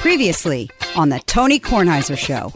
[0.00, 2.52] Previously on the Tony Kornheiser Show.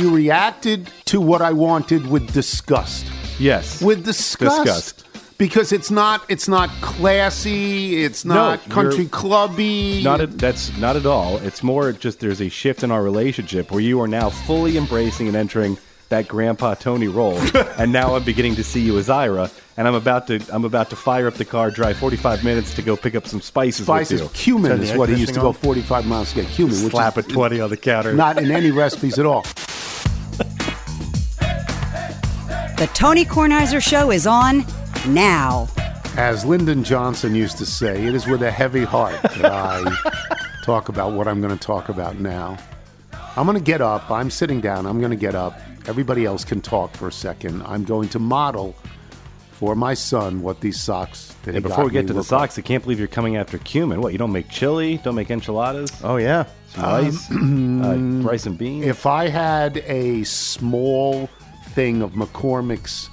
[0.00, 3.06] You reacted to what I wanted with disgust.
[3.38, 3.80] Yes.
[3.82, 4.64] With disgust.
[4.64, 5.06] Disgust.
[5.38, 10.02] Because it's not it's not classy, it's not you're- country clubby.
[10.04, 11.38] Not at, that's not at all.
[11.38, 15.26] It's more just there's a shift in our relationship where you are now fully embracing
[15.26, 15.78] and entering
[16.10, 17.38] that Grandpa Tony role,
[17.78, 20.90] and now I'm beginning to see you as Ira, and I'm about to I'm about
[20.90, 23.86] to fire up the car, drive 45 minutes to go pick up some spices.
[23.86, 24.20] spices.
[24.20, 24.34] with you.
[24.36, 26.92] Cumin Turn is what he used to conditioning go 45 miles to get cumin, which
[26.92, 28.12] Slap a is 20 on the counter.
[28.12, 29.44] not in any recipes at all.
[32.76, 34.64] The Tony Kornheiser Show is on
[35.08, 35.68] now.
[36.16, 39.84] As Lyndon Johnson used to say, it is with a heavy heart that I
[40.64, 42.56] talk about what I'm going to talk about now.
[43.36, 44.10] I'm going to get up.
[44.10, 44.86] I'm sitting down.
[44.86, 45.60] I'm going to get up.
[45.86, 47.62] Everybody else can talk for a second.
[47.64, 48.74] I'm going to model
[49.52, 52.12] for my son what these socks that Yeah, he before got we get me to
[52.14, 52.40] the look like.
[52.50, 54.00] socks, I can't believe you're coming after cumin.
[54.00, 54.98] What, you don't make chili?
[55.04, 55.90] Don't make enchiladas?
[56.02, 56.44] Oh yeah.
[56.68, 57.30] Some rice?
[57.30, 58.86] uh, rice and beans?
[58.86, 61.28] If I had a small
[61.70, 63.09] thing of McCormick's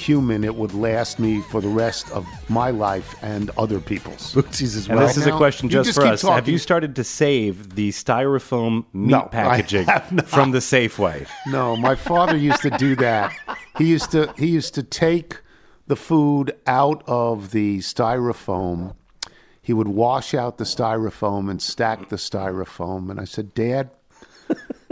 [0.00, 4.34] cumin, it would last me for the rest of my life and other people's.
[4.34, 5.06] Bootsy's as and well.
[5.06, 6.22] this is a question just, just for keep us.
[6.22, 9.84] Have you started to save the styrofoam meat No, packaging
[10.24, 11.28] from the Safeway?
[11.46, 13.32] No, my father used to do that.
[13.76, 15.40] He used to he used to take
[15.86, 18.94] the food out of the styrofoam.
[19.60, 23.10] He would wash out the styrofoam and stack the styrofoam.
[23.10, 23.90] And I said, Dad,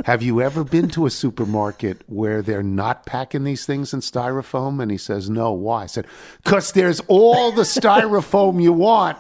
[0.05, 4.81] have you ever been to a supermarket where they're not packing these things in styrofoam?
[4.81, 5.53] And he says, No.
[5.53, 5.85] Why?
[5.85, 6.07] I said,
[6.43, 9.19] Because there's all the styrofoam you want,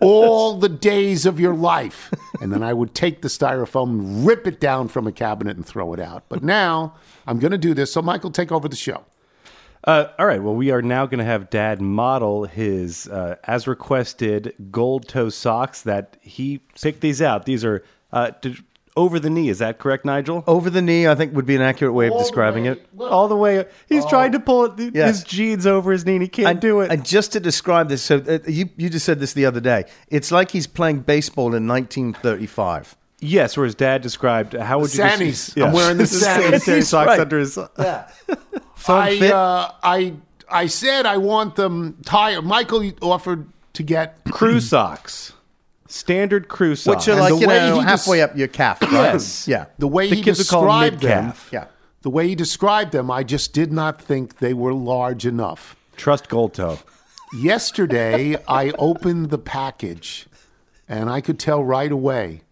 [0.00, 2.12] all the days of your life.
[2.40, 5.92] And then I would take the styrofoam, rip it down from a cabinet, and throw
[5.94, 6.24] it out.
[6.28, 6.94] But now
[7.26, 7.92] I'm going to do this.
[7.92, 9.04] So, Michael, take over the show.
[9.84, 10.42] Uh, all right.
[10.42, 15.30] Well, we are now going to have Dad model his, uh, as requested, gold toe
[15.30, 17.46] socks that he picked these out.
[17.46, 17.82] These are
[18.12, 18.58] uh, d-
[19.00, 19.48] over the knee.
[19.48, 20.44] Is that correct, Nigel?
[20.46, 22.86] Over the knee, I think would be an accurate way of describing it.
[22.98, 23.64] All the way.
[23.88, 25.16] He's trying to pull it, th- Yes.
[25.20, 26.90] his jeans over his knee and he can't And, do it.
[26.92, 29.84] and just to describe this, so uh, you you just said this the other day.
[30.08, 32.96] It's like he's playing baseball in 1935.
[33.20, 34.54] yes, or his dad described.
[34.54, 35.00] How would you?
[35.02, 35.60] Sannies.
[35.62, 36.84] I'm wearing the sanitary Sannies.
[36.86, 37.20] socks Right.
[37.20, 37.54] under his.
[38.74, 39.32] Fun I, fit.
[39.32, 40.14] uh, I,
[40.48, 42.42] I said I want them tired.
[42.44, 45.32] Michael offered to get crew socks.
[45.90, 47.06] Standard crew socks.
[47.06, 48.80] which are like the you way know halfway des- up your calf.
[48.82, 48.92] Right?
[48.92, 49.48] Yes.
[49.48, 49.66] Yeah.
[49.78, 51.32] the way The he kids them described them.
[51.52, 51.66] Yeah.
[52.02, 55.76] The way he described them, I just did not think they were large enough.
[55.96, 56.78] Trust gold toe.
[57.36, 60.26] Yesterday, I opened the package
[60.88, 62.42] and I could tell right away,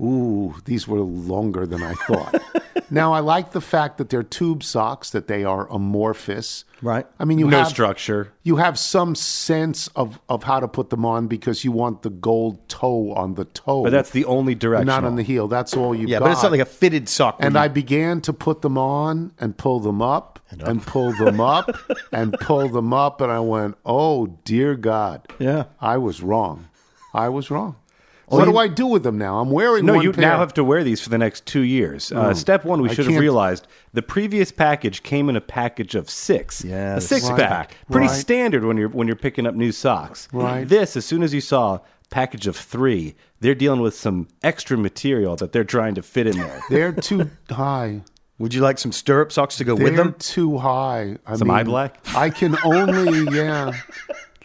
[0.00, 2.40] ooh, these were longer than I thought.
[2.90, 6.64] now, I like the fact that they're tube socks, that they are amorphous.
[6.82, 7.06] Right.
[7.18, 8.32] I mean, you have no have structure.
[8.42, 12.10] you have some sense of, of how to put them on because you want the
[12.10, 13.82] gold toe on the toe.
[13.84, 14.86] But that's the only direction.
[14.86, 15.48] not on the heel.
[15.48, 16.26] That's all you Yeah, got.
[16.26, 17.36] but it's not like a fitted sock.
[17.40, 21.40] And you- I began to put them on and pull them up and, pull them
[21.40, 21.74] up
[22.12, 23.20] and pull them up.
[23.22, 25.26] And I went, oh, dear God.
[25.38, 25.64] Yeah.
[25.80, 26.68] I was wrong.
[27.14, 27.76] I was wrong.
[28.26, 29.38] What do I do with them now?
[29.40, 30.22] I'm wearing No, one you pair.
[30.22, 32.10] now have to wear these for the next two years.
[32.12, 35.94] Uh, step one, we I should have realized the previous package came in a package
[35.94, 36.64] of six.
[36.64, 37.38] Yeah, a six six pack.
[37.70, 37.76] pack.
[37.90, 38.16] Pretty Right.
[38.16, 40.28] standard when you're when you're picking up new socks.
[40.32, 40.68] Right.
[40.68, 41.78] This, as soon as you saw
[42.10, 46.36] package of three, they're dealing with some extra material that they're trying to fit in
[46.38, 46.60] there.
[46.70, 48.02] They're too high.
[48.38, 50.14] Would you like some stirrup socks to go They're with them?
[50.18, 51.16] too high.
[51.26, 51.98] I Some mean, eye black?
[52.14, 53.72] I can only, yeah.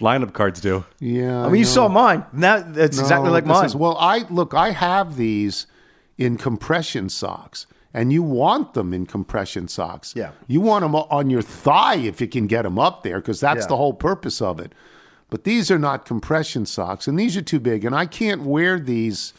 [0.01, 0.83] Lineup cards do.
[0.99, 1.45] Yeah.
[1.45, 2.25] I mean, you saw mine.
[2.33, 3.65] That that's exactly like mine.
[3.65, 4.53] is- well, I look.
[4.53, 5.67] I have these
[6.17, 10.13] in compression socks, and you want them in compression socks.
[10.15, 10.31] Yeah.
[10.47, 13.61] you want them on your thigh if you can get them up there, because that's
[13.63, 13.67] Yeah.
[13.67, 14.73] the whole purpose of it.
[15.29, 18.79] But these are not compression socks, and these are too big, and I can't wear
[18.79, 19.33] these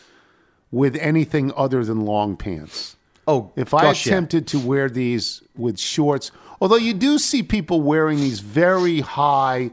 [0.70, 2.96] with anything other than long pants.
[3.28, 4.14] oh, If I gosh, yeah.
[4.14, 9.70] attempted to wear these with shorts, although you do see people wearing these very high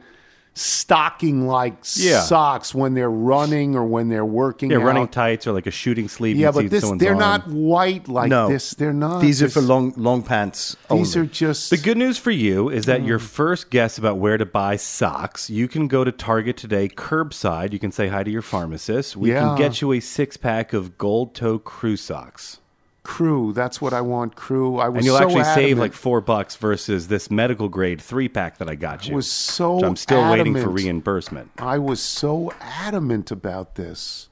[0.54, 2.22] stocking like Yeah.
[2.22, 4.84] socks when they're running or when they're working Yeah, out.
[4.84, 6.35] running tights or like a shooting sleeve.
[6.38, 9.94] yeah but this they're not white like no, this they're not These are for long
[9.96, 10.76] long pants.
[10.90, 11.28] these only.
[11.28, 13.08] are just The good news for you is that Mm.
[13.08, 17.72] your first guess about where to buy socks, you can go to Target today, curbside.
[17.72, 19.16] You can say hi to your pharmacist.
[19.16, 19.41] We Yeah.
[19.41, 22.58] can get you a six pack of gold toe crew socks.
[23.03, 26.19] Crew that's what i want crew i was And you'll so actually save like four
[26.22, 29.16] bucks versus this medical grade three pack that I got you.
[29.16, 31.49] was so which I'm still waiting for reimbursement.
[31.57, 34.28] i was so adamant about this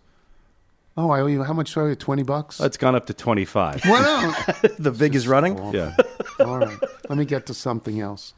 [0.98, 3.06] oh i owe you how much do i owe you 20 bucks It's gone up
[3.08, 3.86] to 25.
[3.86, 4.02] Why
[4.48, 4.78] not?
[4.78, 5.58] the vig is running.
[5.74, 5.96] yeah.
[6.40, 6.78] All right.
[7.10, 8.34] Let me get to something else.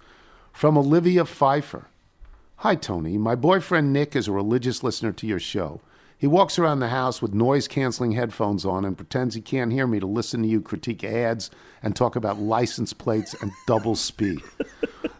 [0.53, 1.87] From Olivia Pfeiffer.
[2.57, 3.17] Hi, Tony.
[3.17, 5.81] My boyfriend Nick is a religious listener to your show.
[6.19, 9.87] He walks around the house with noise canceling headphones on and pretends he can't hear
[9.87, 11.49] me to listen to you critique ads
[11.81, 14.41] and talk about license plates and double speed.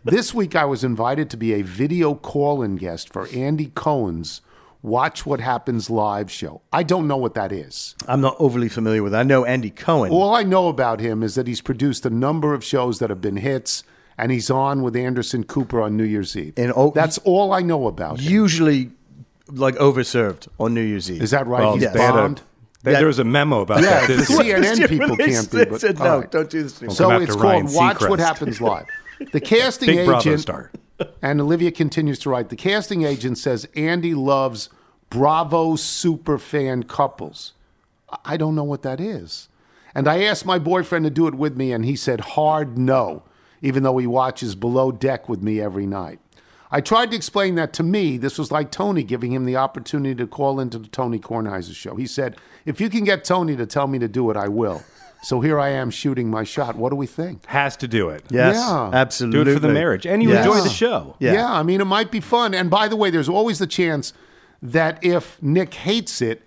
[0.04, 4.42] this week, I was invited to be a video call in guest for Andy Cohen's
[4.82, 6.62] Watch What Happens live show.
[6.74, 7.96] I don't know what that is.
[8.06, 9.14] I'm not overly familiar with.
[9.14, 9.18] it.
[9.18, 10.12] I know Andy Cohen.
[10.12, 13.22] All I know about him is that he's produced a number of shows that have
[13.22, 13.84] been hits,
[14.18, 16.56] and he's on with Anderson Cooper on New Year's Eve.
[16.58, 18.32] And, oh, That's all I know about him.
[18.32, 18.92] Usually,
[19.52, 21.22] like overserved on New Year's Eve.
[21.22, 21.62] Is that right?
[21.62, 21.94] Well, he's yes.
[21.94, 22.42] they had a- bombed.
[22.84, 24.08] there- there was a memo about Yeah, that.
[24.08, 24.40] the this week.
[24.48, 25.58] CNN people They can't be.
[25.58, 26.32] said- But, said, all no, right.
[26.32, 26.96] don't do this anymore.
[26.96, 28.24] So Come it's after called Ryan Watch What Seacrest.
[28.24, 28.86] Happens Live.
[29.34, 30.72] The casting Big Bravo agent, star.
[31.22, 32.50] and Olivia continues to write.
[32.50, 34.70] The casting agent says Andy loves
[35.10, 37.54] Bravo super fan couples.
[38.24, 39.50] I don't know what that is.
[39.96, 43.24] And I asked my boyfriend to do it with me, and he said hard no,
[43.62, 46.20] even though he watches Below Deck with me every night.
[46.72, 50.14] I tried to explain that to me, this was like Tony giving him the opportunity
[50.16, 51.96] to call into the Tony Kornheiser show.
[51.96, 52.36] He said,
[52.66, 54.84] If you can get Tony to tell me to do it, I will.
[55.24, 56.76] So here I am shooting my shot.
[56.76, 57.46] What do we think?
[57.48, 58.24] Has to do it.
[58.30, 58.92] Yes, Yeah.
[58.94, 59.44] absolutely.
[59.46, 60.46] Do it for the marriage, and you Yes.
[60.46, 61.16] enjoy the show.
[61.20, 61.52] Yeah.
[61.52, 62.54] I mean, it might be fun.
[62.54, 64.14] And by the way, there's always the chance
[64.62, 66.44] that if Nick hates it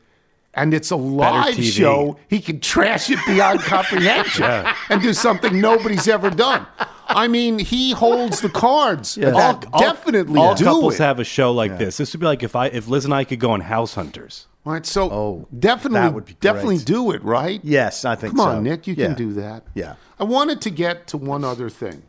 [0.54, 4.44] and it's a live show, he can trash it beyond comprehension
[4.90, 6.66] and do something nobody's ever done.
[7.08, 9.16] I mean, he holds the cards.
[9.16, 9.30] Yeah.
[9.32, 11.02] All- definitely all do couples it.
[11.02, 11.96] have a show like this.
[11.96, 14.46] This would be like if I if Liz and I could go on House Hunters.
[14.64, 17.60] All right, so Oh, definitely, that would be definitely do it, right?
[17.64, 18.50] Yes, I think Come so.
[18.52, 19.06] on, Nick, you Yeah.
[19.08, 19.64] can do that.
[19.74, 19.96] Yeah.
[20.20, 22.04] I wanted to get to one other thing.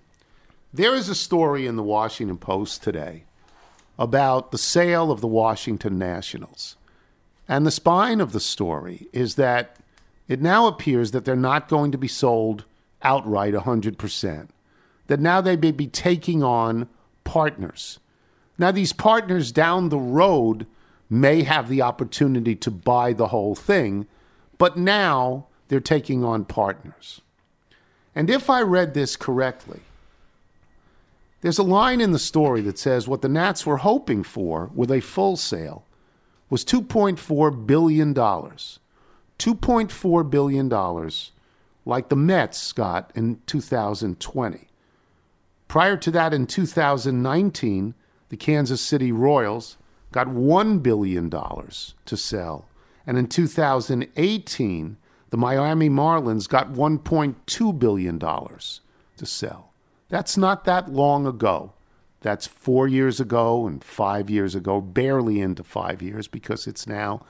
[0.71, 3.23] There is a story in the Washington Post today
[3.97, 6.75] about the sale of the Washington Nationals.
[7.47, 9.77] And the spine of the story is that
[10.27, 12.65] it now appears that they're not going to be sold
[13.01, 14.47] outright 100%.
[15.07, 16.87] That now they may be taking on
[17.23, 17.99] partners.
[18.57, 20.65] Now, these partners down the road
[21.09, 24.07] may have the opportunity to buy the whole thing,
[24.57, 27.21] but now they're taking on partners.
[28.15, 29.81] And if I read this correctly,
[31.41, 34.91] there's a line in the story that says what the Nats were hoping for with
[34.91, 35.83] a full sale
[36.53, 38.13] was $2.4 billion.
[38.13, 40.69] $2.4 billion,
[41.83, 44.67] like the Mets got in 2020.
[45.67, 47.95] Prior to that, in 2019,
[48.29, 49.77] the Kansas City Royals
[50.11, 52.67] got $1 billion to sell.
[53.07, 54.97] And in 2018,
[55.31, 59.73] the Miami Marlins got $1.2 billion to sell.
[60.09, 61.73] That's not that long ago.
[62.23, 67.25] That's four years ago and five years ago, barely into five years because it's now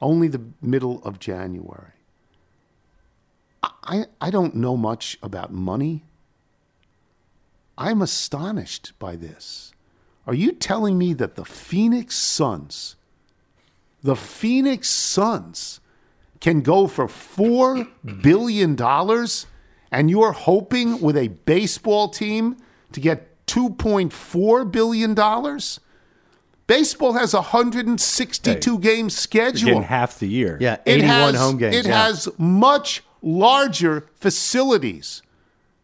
[0.00, 1.92] only the middle of January.
[3.62, 6.04] I, I don't know much about money.
[7.76, 9.72] I'm astonished by this.
[10.26, 12.96] Are you telling me that the Phoenix Suns,
[14.02, 15.80] the Phoenix Suns,
[16.40, 17.88] can go for $4
[18.22, 18.78] billion
[19.90, 22.58] and you're hoping with a baseball team
[22.92, 25.14] to get $2.4 billion?
[26.66, 29.76] Baseball has a 162 game schedule.
[29.76, 30.56] In half the year.
[30.60, 31.76] Yeah, It 81 has, home games.
[31.76, 32.04] It yeah.
[32.04, 35.22] has much larger facilities.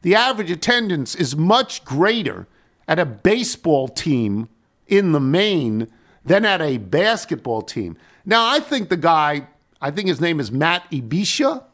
[0.02, 2.46] The average attendance is much greater
[2.88, 4.48] at a baseball team
[4.86, 5.88] in the main
[6.24, 7.96] than at a basketball team.
[8.24, 9.48] Now, I think the guy,
[9.80, 11.64] I think his name is Matt Ishbia,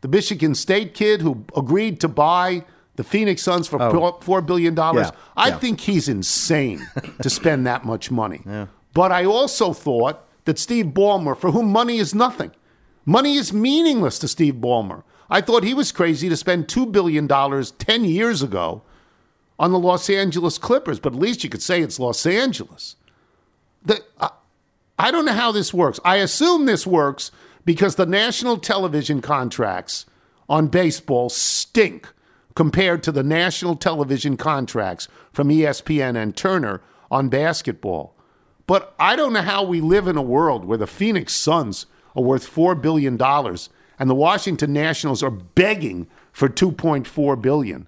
[0.00, 2.64] the Michigan State kid who agreed to buy
[2.98, 4.76] the Phoenix Suns for $4 billion.
[4.76, 4.92] Oh.
[4.92, 5.58] Yeah, I yeah.
[5.58, 6.84] think he's insane
[7.22, 8.42] to spend that much money.
[8.92, 12.50] But I also thought that Steve Ballmer, for whom money is nothing,
[13.06, 15.04] money is meaningless to Steve Ballmer.
[15.30, 18.82] I thought he was crazy to spend $2 billion 10 years ago
[19.60, 22.96] on the Los Angeles Clippers, but at least you could say it's Los Angeles.
[23.84, 24.30] The, I,
[24.98, 26.00] I don't know how this works.
[26.04, 27.30] I assume this works
[27.64, 30.04] because the national television contracts
[30.48, 32.12] on baseball stink
[32.58, 38.16] compared to the national television contracts from ESPN and Turner on basketball.
[38.66, 41.86] But I don't know how we live in a world where the Phoenix Suns
[42.16, 47.86] are worth $4 billion and the Washington Nationals are begging for $2.4 billion.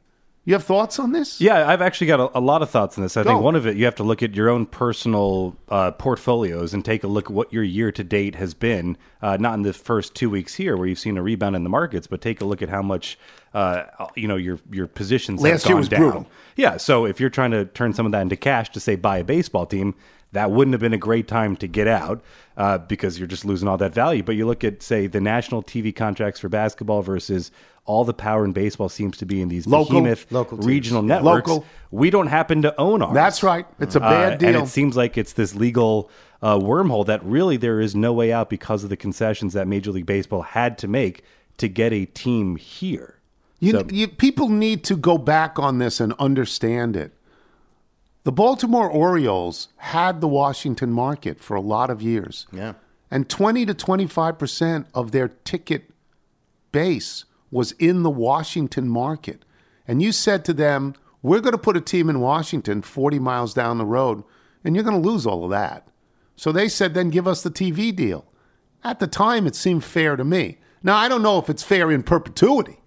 [0.50, 1.40] You have thoughts on this?
[1.40, 3.16] Yeah, I've actually got a, a lot of thoughts on this.
[3.16, 6.74] I think one of it, you have to look at your own personal uh, portfolios
[6.74, 8.98] and take a look at what your year to date has been.
[9.22, 11.70] Uh, not in the first two weeks here, where you've seen a rebound in the
[11.70, 13.16] markets, but take a look at how much
[13.54, 13.84] uh,
[14.16, 16.00] you know your your positions Last have year gone was down.
[16.00, 16.26] brutal.
[16.56, 19.18] Yeah, so if you're trying to turn some of that into cash to say buy
[19.18, 19.94] a baseball team,
[20.32, 22.22] that wouldn't have been a great time to get out
[22.56, 24.22] uh, because you're just losing all that value.
[24.22, 27.50] But you look at, say, the national TV contracts for basketball versus
[27.84, 30.66] all the power in baseball seems to be in these Local- behemoth local teams.
[30.66, 31.48] regional networks.
[31.48, 31.66] Local.
[31.90, 33.14] We don't happen to own ours.
[33.14, 33.66] That's right.
[33.80, 34.48] It's a bad Uh, deal.
[34.50, 36.10] And it seems like it's this legal
[36.42, 39.90] uh, wormhole that really there is no way out because of the concessions that Major
[39.90, 41.24] League Baseball had to make
[41.56, 43.16] to get a team here.
[43.58, 47.12] You, So- you, people need to go back on this and understand it.
[48.24, 52.46] The Baltimore Orioles had the Washington market for a lot of years.
[52.52, 52.74] Yeah.
[53.10, 55.90] And 20 to 25% of their ticket
[56.70, 59.44] base was in the Washington market.
[59.88, 63.54] And you said to them, We're going to put a team in Washington 40 miles
[63.54, 64.22] down the road,
[64.62, 65.88] and you're going to lose all of that.
[66.36, 68.26] So they said, Then give us the TV deal.
[68.84, 70.58] At the time, it seemed fair to me.
[70.82, 72.79] Now, I don't know if it's fair in perpetuity.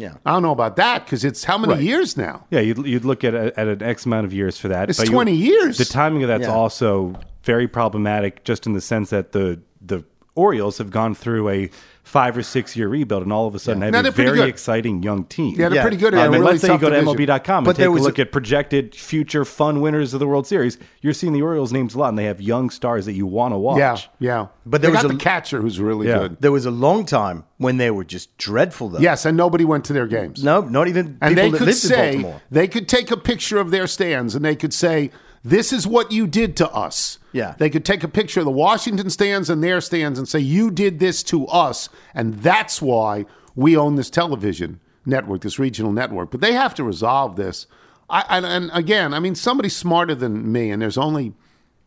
[0.00, 0.14] Yeah.
[0.24, 1.82] I don't know about that because it's how many Right.
[1.82, 2.46] years now?
[2.50, 4.88] Yeah, you'd, you'd look at, a, at an X amount of years for that.
[4.88, 5.76] It's but you- 20 years.
[5.78, 6.52] The timing of that's Yeah.
[6.54, 7.14] also
[7.44, 10.04] very problematic, just in the sense that the the
[10.36, 11.70] Orioles have gone through a
[12.02, 14.38] five or six year rebuild, and all of a sudden Now have they're a very
[14.38, 14.48] good.
[14.48, 15.54] exciting young team.
[15.56, 15.82] Yeah, they're Yeah.
[15.82, 16.14] pretty good.
[16.14, 17.14] I at um, a mean, really let's say you go to division.
[17.26, 20.26] MLB.com But and there take a look a- at projected future fun winners of the
[20.26, 20.78] World Series.
[21.02, 23.52] You're seeing the Orioles names a lot, and they have young stars that you want
[23.54, 23.78] to watch.
[23.78, 24.46] Yeah, yeah.
[24.66, 26.18] But they there got was the a- catcher who's really Yeah.
[26.18, 26.36] good.
[26.40, 28.98] There was a long time when they were just dreadful, though.
[28.98, 30.42] Yes, and nobody went to their games.
[30.42, 33.58] No, not even and people they that could lived say they could take a picture
[33.58, 35.10] of their stands and they could say
[35.42, 37.18] this is what you did to us.
[37.32, 37.54] Yeah.
[37.58, 40.70] they could take a picture of the washington stands and their stands and say you
[40.70, 41.88] did this to us.
[42.14, 46.30] And that's why we own this television network this regional network.
[46.30, 47.66] But they have to resolve this.
[48.08, 51.32] I, and, and again i mean somebody smarter than me and there's only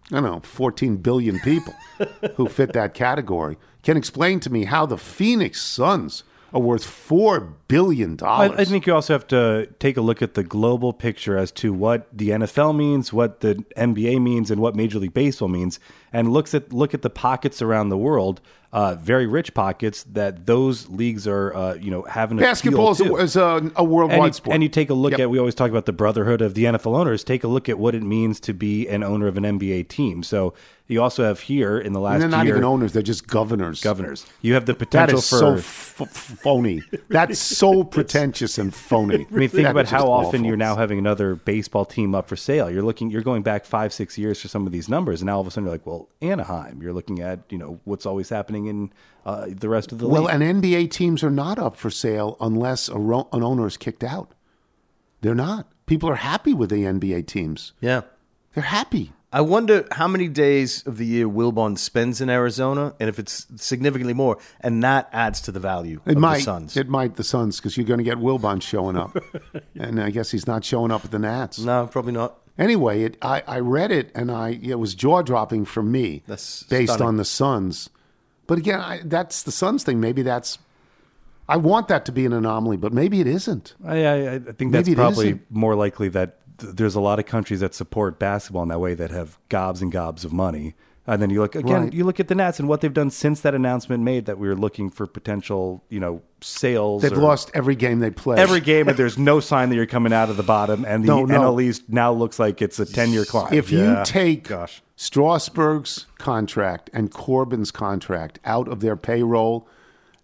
[0.10, 1.74] i don't know 14 billion people
[2.36, 7.39] who fit that category can explain to me how the phoenix suns are worth four
[7.67, 8.60] billion I, dollars.
[8.60, 11.74] I think you also have to take a look at the global picture as to
[11.74, 15.79] what the NFL means, what the NBA means, and what Major League Baseball means,
[16.13, 18.39] and looks at look at the pockets around the world,
[18.72, 23.15] uh, very rich pockets that those leagues are, uh, you know, having Basketball is a,
[23.15, 24.53] is a, a worldwide and you, sport.
[24.53, 25.20] and you take a look Yep.
[25.20, 27.24] at we always talk about the brotherhood of the NFL owners.
[27.24, 30.24] Take a look at what it means to be an owner of an NBA team.
[30.24, 30.53] So
[30.88, 33.25] you also have here in the last and they're not year even owners; they're just
[33.27, 33.79] governors.
[33.82, 34.25] governors.
[34.41, 36.10] You have the potential for so f- f-
[36.41, 36.82] phony.
[37.10, 39.25] That's so pretentious and phony.
[39.32, 40.46] I mean, think That about how often awful.
[40.48, 42.70] you're now having another baseball team up for sale.
[42.70, 45.36] You're looking, you're going back five, six years for some of these numbers, and now
[45.36, 46.81] all of a sudden you're like, well, Anaheim.
[46.81, 48.91] You're looking at, you know, what's always happening in
[49.25, 50.41] uh, the rest of the Well, league.
[50.41, 54.03] and NBA teams are not up for sale unless a ro- an owner is kicked
[54.03, 54.33] out.
[55.22, 55.67] They're not.
[55.86, 57.74] People are happy with the NBA teams.
[57.81, 58.01] Yeah.
[58.53, 59.12] They're happy.
[59.31, 63.48] I wonder how many days of the year Wilbon spends in Arizona, and if it's
[63.55, 66.38] significantly more, and that adds to the value It of might.
[66.38, 66.77] the Suns.
[66.77, 69.17] It might the Suns because you're going to get Wilbon showing up,
[69.75, 71.57] and I guess he's not showing up at the Nats.
[71.57, 72.38] no, probably not.
[72.57, 76.63] Anyway, it, I, I read it and I it was jaw dropping for me That's
[76.63, 77.07] based stunning.
[77.07, 77.89] on the Suns.
[78.45, 80.00] But again, I, that's the Suns thing.
[80.00, 80.60] Maybe that's.
[81.50, 83.75] I want that to be an anomaly, but maybe it isn't.
[83.86, 85.51] I, I, I think that's Maybe it probably isn't.
[85.51, 88.93] more likely that th- there's a lot of countries that support basketball in that way
[88.93, 90.74] that have gobs and gobs of money.
[91.05, 91.93] And then you look again, Right.
[91.93, 94.48] you look at the Nats and what they've done since that announcement made that we
[94.48, 97.01] were looking for potential, you know, sales.
[97.01, 98.38] They've lost every game they play.
[98.38, 100.86] every game, and there's no sign that you're coming out of the bottom.
[100.86, 101.41] And the No, no.
[101.41, 103.53] NL East now looks like it's a 10 year climb.
[103.53, 104.00] If Yeah.
[104.00, 104.81] you take Gosh.
[104.95, 109.67] Strasburg's contract and Corbin's contract out of their payroll,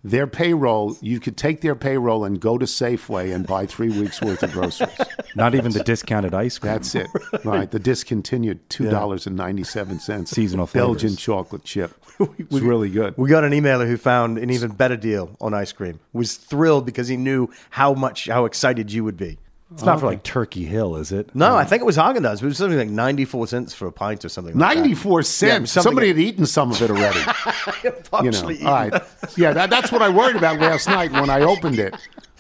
[0.04, 4.22] their payroll, you could take their payroll and go to Safeway and buy three weeks
[4.22, 4.90] worth of groceries.
[5.36, 6.74] Not even the discounted ice cream.
[6.74, 7.08] That's it.
[7.44, 7.70] Right.
[7.70, 10.32] The discontinued two dollars and ninety seven cents.
[10.32, 11.20] Seasonal Belgian flavors.
[11.22, 11.92] chocolate chip.
[12.38, 13.14] It's really good.
[13.18, 16.02] We got an emailer who found an even better deal on ice cream.
[16.12, 19.38] Was thrilled because he knew how much how excited you would be.
[19.72, 21.30] It's not for like Turkey Hill, is it?
[21.36, 22.42] No, I think it was Haagen Dazs.
[22.42, 24.58] It was something like ninety four cents for a pint or something.
[24.58, 24.76] like that.
[24.82, 25.72] Ninety four cents.
[25.72, 27.20] something- Somebody had eaten some of it already.
[27.84, 27.96] you know.
[28.10, 29.04] Partially All right.
[29.38, 31.96] Yeah, that, that's what I worried about last night when I opened it.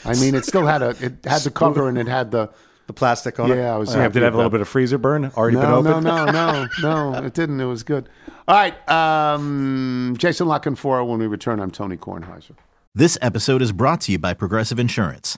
[0.05, 2.49] I mean, it still had a it had the cover and it had the
[2.87, 3.57] the plastic on it.
[3.57, 3.75] yeah.
[3.75, 5.57] I was Yeah, happy did it have a about little bit of freezer burn already
[5.57, 6.05] been No, no, opened?
[6.05, 7.23] no, no, no.
[7.23, 7.61] It didn't.
[7.61, 8.09] It was good.
[8.47, 8.89] All right.
[8.89, 11.07] Um, Jason La Canfora.
[11.07, 12.53] When we return, I'm Tony Kornheiser.
[12.95, 15.37] This episode is brought to you by Progressive Insurance.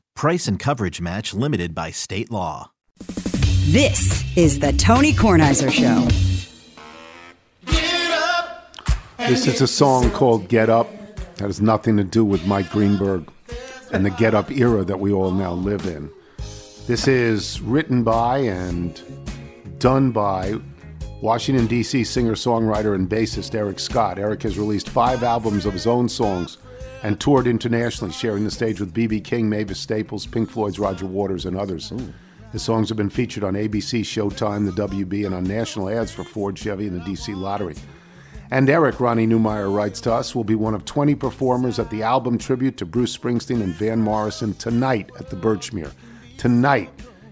[0.15, 2.71] Price and coverage match limited by state law.
[3.65, 6.07] This is the Tony Kornheiser Show.
[9.17, 10.87] This is a song called Get Up.
[11.37, 13.31] That has nothing to do with Mike Greenberg
[13.91, 16.11] and the Get Up era that we all now live in.
[16.85, 19.01] This is written by and
[19.79, 20.55] done by
[21.21, 22.03] Washington, D.C.
[22.03, 24.19] singer, songwriter, and bassist Eric Scott.
[24.19, 26.57] Eric has released five albums of his own songs
[27.03, 29.21] and toured internationally, sharing the stage with B.B.
[29.21, 31.91] King, Mavis Staples, Pink Floyd's Roger Waters, and others.
[32.51, 36.23] His songs have been featured on ABC, Showtime, the WB, and on national ads for
[36.23, 37.75] Ford, Chevy, and the DC Lottery.
[38.51, 42.03] And Eric, Ronnie Newmeyer writes to us, will be one of 20 performers at the
[42.03, 45.93] album tribute to Bruce Springsteen and Van Morrison tonight at the Birchmere.
[46.37, 46.91] Tonight.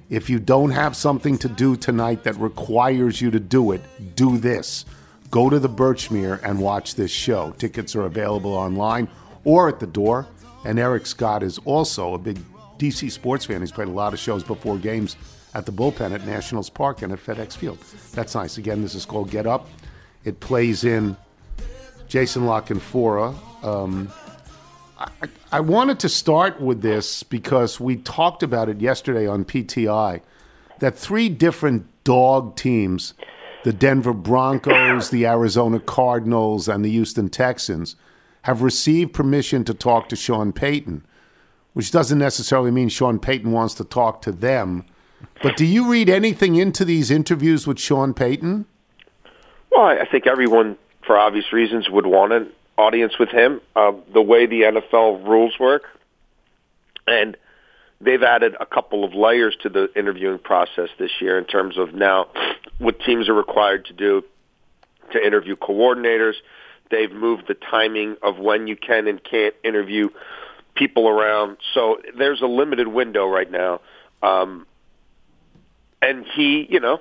[0.09, 3.81] If you don't have something to do tonight that requires you to do it,
[4.15, 4.85] do this.
[5.29, 7.51] Go to the Birchmere and watch this show.
[7.57, 9.09] Tickets are available online
[9.43, 10.27] or at the door.
[10.65, 12.39] And Eric Scott is also a big
[12.77, 13.61] DC sports fan.
[13.61, 15.15] He's played a lot of shows before games
[15.53, 17.79] at the bullpen at Nationals Park and at FedEx Field.
[18.13, 18.57] That's nice.
[18.57, 19.67] Again, this is called Get Up.
[20.23, 21.15] It plays in
[22.07, 23.35] Jason La Canfora.
[23.63, 24.11] Um,
[24.97, 25.07] I,
[25.51, 30.21] I wanted to start with this because we talked about it yesterday on PTI
[30.79, 33.13] that three different dog teams,
[33.63, 37.95] the Denver Broncos, the Arizona Cardinals, and the Houston Texans,
[38.43, 41.05] have received permission to talk to Sean Payton,
[41.73, 44.85] which doesn't necessarily mean Sean Payton wants to talk to them.
[45.43, 48.65] But do you read anything into these interviews with Sean Payton?
[49.71, 53.61] Well, I think everyone, for obvious reasons, would want an audience with him.
[53.75, 55.83] Uh, the way the NFL rules work,
[57.07, 57.37] and
[58.01, 61.93] they've added a couple of layers to the interviewing process this year in terms of
[61.93, 62.27] now
[62.77, 64.23] what teams are required to do
[65.11, 66.35] to interview coordinators.
[66.91, 70.09] They've moved the timing of when you can and can't interview
[70.75, 71.57] people around.
[71.73, 73.81] So there's a limited window right now.
[74.23, 74.65] Um,
[76.01, 76.99] and he, you know,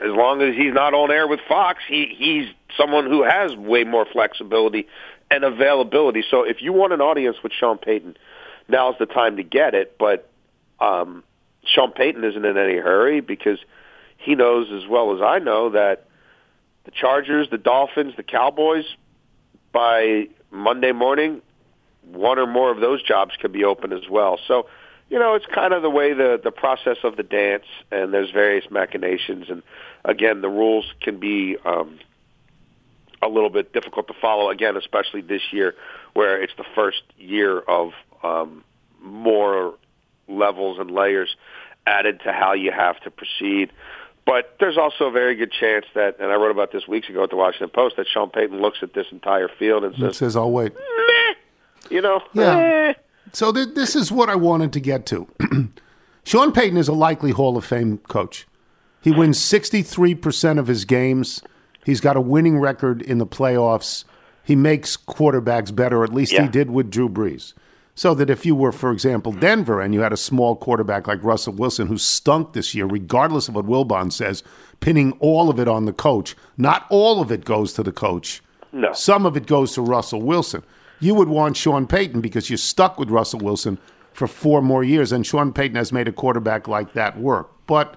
[0.00, 3.84] as long as he's not on air with Fox, he he's someone who has way
[3.84, 4.86] more flexibility
[5.30, 6.22] and availability.
[6.30, 8.16] So if you want an audience with Sean Payton,
[8.68, 9.96] now's the time to get it.
[9.98, 10.28] But
[10.80, 11.24] um,
[11.64, 13.58] Sean Payton isn't in any hurry because
[14.18, 16.04] he knows as well as I know that
[16.84, 18.84] the Chargers, the Dolphins, the Cowboys,
[19.76, 21.42] by Monday morning,
[22.10, 24.38] one or more of those jobs could be open as well.
[24.48, 24.66] So
[25.10, 28.30] you know, it's kind of the way the the process of the dance, and there's
[28.30, 29.62] various machinations, and
[30.04, 31.98] again, the rules can be um,
[33.22, 34.50] a little bit difficult to follow.
[34.50, 35.74] Again, especially this year,
[36.14, 37.92] where it's the first year of
[38.24, 38.64] um,
[39.02, 39.74] more
[40.26, 41.36] levels and layers
[41.86, 43.70] added to how you have to proceed.
[44.26, 47.22] But there's also a very good chance that, and I wrote about this weeks ago
[47.22, 50.16] at the Washington Post, that Sean Payton looks at this entire field and It says,
[50.16, 51.34] says, "I'll wait." Meh.
[51.90, 52.56] you know, Yeah.
[52.58, 52.94] eh.
[53.32, 55.28] So th- this is what I wanted to get to.
[56.24, 58.46] Sean Payton is a likely Hall of Fame coach.
[59.00, 61.40] He wins 63% of his games.
[61.84, 64.04] He's got a winning record in the playoffs.
[64.42, 67.52] He makes quarterbacks better, at least he did with Drew Brees.
[67.96, 69.40] So that if you were, for example, hmm.
[69.40, 73.48] Denver and you had a small quarterback like Russell Wilson who stunk this year, regardless
[73.48, 74.44] of what Wilbon says,
[74.80, 78.42] pinning all of it on the coach, not all of it goes to the coach.
[78.72, 78.92] No.
[78.92, 80.62] Some of it goes to Russell Wilson.
[81.00, 83.78] You would want Sean Payton because you're stuck with Russell Wilson
[84.12, 87.50] for four more years, and Sean Payton has made a quarterback like that work.
[87.66, 87.96] But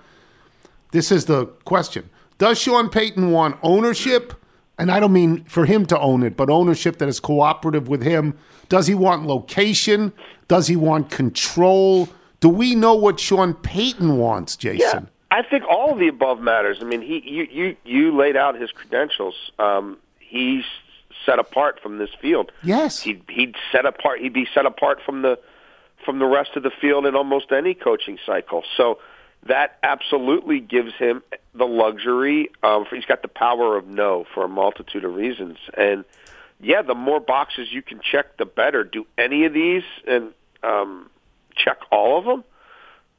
[0.91, 4.33] this is the question Does Sean Payton want ownership?
[4.79, 8.01] And I don't mean for him to own it, but ownership that is cooperative with
[8.01, 8.37] him.
[8.69, 10.13] Does he want location?
[10.47, 12.07] Does he want control?
[12.39, 15.03] Do we know what Sean Payton wants, Jason?
[15.03, 15.37] Yeah?
[15.37, 16.77] I think all of the above matters.
[16.81, 19.51] I mean, he you you, you laid out his credentials.
[19.59, 20.63] Um, he's
[21.25, 22.51] set apart from this field.
[22.63, 23.01] Yes.
[23.01, 24.21] He he'd set apart.
[24.21, 25.37] He'd be set apart from the
[26.05, 28.63] from the rest of the field in almost any coaching cycle.
[28.77, 28.99] So
[29.43, 31.23] that absolutely gives him
[31.53, 32.49] the luxury.
[32.63, 35.57] Of, he's got the power of no for a multitude of reasons.
[35.77, 36.03] And
[36.59, 38.83] yeah, the more boxes you can check, the better.
[38.83, 40.31] Do any of these and
[40.63, 41.09] um,
[41.55, 42.43] check all of them?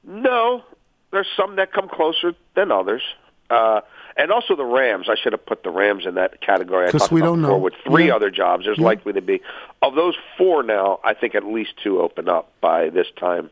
[0.04, 0.62] No,
[1.10, 3.02] there's some that come closer than others.
[3.48, 3.80] Uh,
[4.16, 5.08] and also the Rams.
[5.08, 6.86] I should have put the Rams in that category.
[6.86, 7.56] I 'Cause talked we about don't know.
[7.56, 8.16] With three Yeah.
[8.16, 9.40] other jobs, there's likely to be.
[9.82, 13.50] Of those four now, I think at least two open up by this time.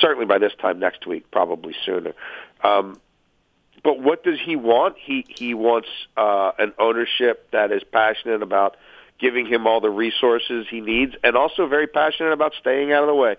[0.00, 2.14] Certainly by this time next week, probably sooner.
[2.62, 3.00] Um,
[3.82, 4.96] but what does he want?
[4.98, 8.76] He he wants uh, an ownership that is passionate about
[9.18, 13.08] giving him all the resources he needs, and also very passionate about staying out of
[13.08, 13.36] the way.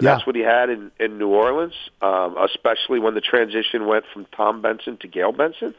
[0.00, 0.14] Yeah.
[0.14, 4.26] That's what he had in in New Orleans, um, especially when the transition went from
[4.36, 5.74] Tom Benson to Gail Benson.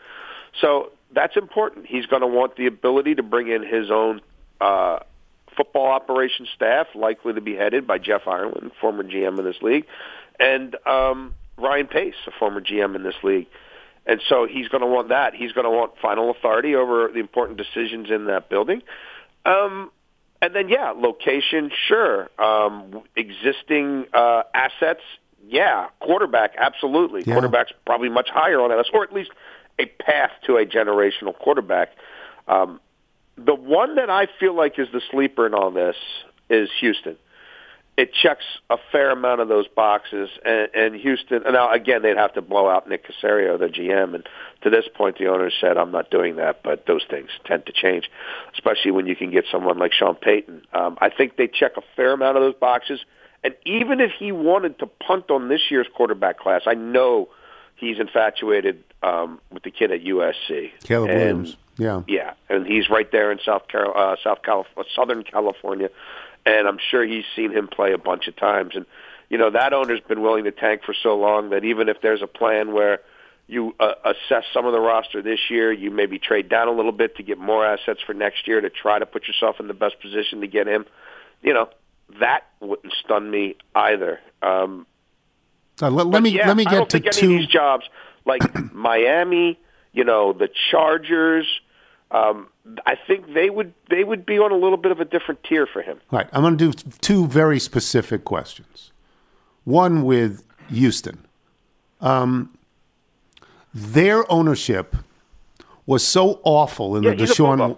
[0.60, 1.86] So that's important.
[1.86, 4.22] He's going to want the ability to bring in his own
[4.60, 5.00] uh,
[5.60, 9.86] football operations staff, likely to be headed by Jeff Ireland, former GM in this league,
[10.40, 13.48] and um, Ryan Pace, a former GM in this league.
[14.06, 15.36] And so he's going to want that.
[15.36, 18.82] He's going to want final authority over the important decisions in that building.
[19.46, 19.92] Um,
[20.42, 22.30] and then, yeah, location, sure.
[22.42, 25.02] Um, existing uh, assets,
[25.46, 25.88] yeah.
[26.00, 27.24] Quarterback, absolutely.
[27.26, 27.34] Yeah.
[27.34, 29.32] Quarterback's probably much higher on that list, or at least
[29.78, 31.90] a path to a generational quarterback.
[32.48, 32.80] Um,
[33.46, 35.96] the one that I feel like is the sleeper in all this
[36.50, 37.16] is Houston.
[37.98, 41.44] It checks a fair amount of those boxes, and, and Houston.
[41.44, 44.28] And now again, they'd have to blow out Nick Caserio, the GM, and
[44.62, 47.74] to this point, the owner said, "I'm not doing that." But those things tend to
[47.74, 48.10] change,
[48.54, 50.62] especially when you can get someone like Sean Payton.
[50.74, 53.02] Um, I think they check a fair amount of those boxes,
[53.44, 57.28] and even if he wanted to punt on this year's quarterback class, I know
[57.76, 61.58] he's infatuated um, with the kid at USC, Caleb And- Williams.
[61.80, 62.02] Yeah.
[62.08, 65.90] yeah, and he's right there in South Carol, uh, South Calif- Southern California,
[66.46, 68.76] and I'm sure he's seen him play a bunch of times.
[68.76, 68.86] And
[69.30, 72.22] you know that owner's been willing to tank for so long that even if there's
[72.22, 73.00] a plan where
[73.48, 76.92] you uh, assess some of the roster this year, you maybe trade down a little
[76.92, 79.74] bit to get more assets for next year to try to put yourself in the
[79.74, 80.86] best position to get him.
[81.42, 81.70] You know
[82.20, 84.20] that wouldn't stun me either.
[84.42, 84.86] Um,
[85.82, 87.26] Uh, let, let me yeah, let me I get don't to think two.
[87.28, 87.86] any of these jobs
[88.26, 88.42] like
[88.74, 89.58] Miami,
[89.94, 91.48] you know, the Chargers.
[92.12, 92.48] Um,
[92.86, 95.68] I think they would they would be on a little bit of a different tier
[95.68, 96.00] for him.
[96.12, 96.28] Right.
[96.34, 98.92] I'm going to do two very specific questions.
[99.64, 101.26] One with Houston.
[102.02, 102.58] Um,
[103.74, 104.96] their ownership
[105.86, 107.58] was so awful in Yeah, the Deshaun.
[107.58, 107.78] bulldog.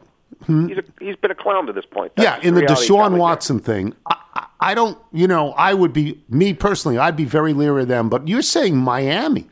[0.69, 2.13] He's, a, he's been a clown to this point.
[2.15, 3.17] That's Yeah, in the Deshaun.
[3.17, 4.17] Watson thing, I-
[4.63, 8.09] I don't, you know, I would be, me personally, I'd be very leery of them.
[8.09, 9.47] But you're saying Miami.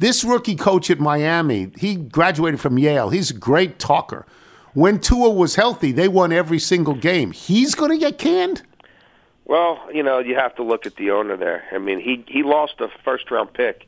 [0.00, 3.10] This rookie coach at Miami, he graduated from Yale.
[3.10, 4.24] He's a great talker.
[4.72, 7.32] When Tua was healthy, they won every single game.
[7.32, 8.62] He's going to get canned?
[9.44, 11.64] Well, you know, you have to look at the owner there.
[11.70, 13.86] I mean, he he lost a first round pick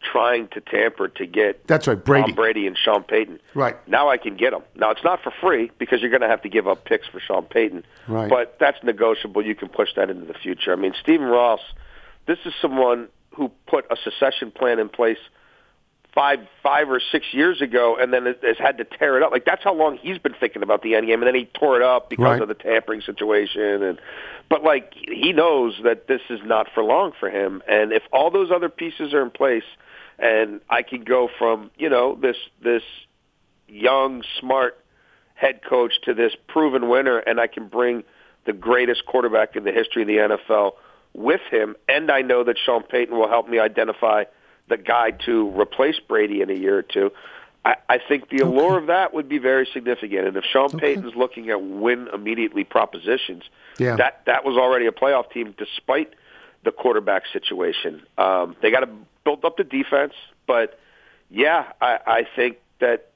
[0.00, 2.28] trying to tamper to get That's right, Brady.
[2.28, 3.40] Tom Brady and Sean Payton.
[3.54, 3.76] Right.
[3.88, 4.62] Now I can get them.
[4.76, 7.18] Now it's not for free because you're going to have to give up picks for
[7.18, 7.84] Sean Payton.
[8.06, 8.30] Right.
[8.30, 9.44] But that's negotiable.
[9.44, 10.72] You can push that into the future.
[10.72, 11.60] I mean, Stephen Ross,
[12.26, 15.18] this is someone who put a secession plan in place
[16.14, 19.30] five five or six years ago, and then has had to tear it up.
[19.30, 21.76] Like that's how long he's been thinking about the end game, and then he tore
[21.76, 22.42] it up because Right.
[22.42, 23.82] of the tampering situation.
[23.82, 24.00] And
[24.48, 28.30] but like he knows that this is not for long for him, and if all
[28.30, 29.64] those other pieces are in place,
[30.18, 32.82] and I can go from you know this this
[33.68, 34.76] young smart
[35.34, 38.04] head coach to this proven winner, and I can bring
[38.46, 40.72] the greatest quarterback in the history of the NFL
[41.12, 44.24] with him, and I know that Sean Payton will help me identify
[44.70, 47.12] the guy to replace Brady in a year or two.
[47.62, 50.26] I, I think the allure of that would be very significant.
[50.26, 53.42] And if Sean Payton's looking at win immediately propositions,
[53.78, 53.96] Yeah.
[53.96, 56.14] that that was already a playoff team despite
[56.64, 58.02] the quarterback situation.
[58.16, 58.88] Um, they got to
[59.24, 60.14] build up the defense,
[60.46, 60.78] but
[61.30, 63.10] yeah, I, I think that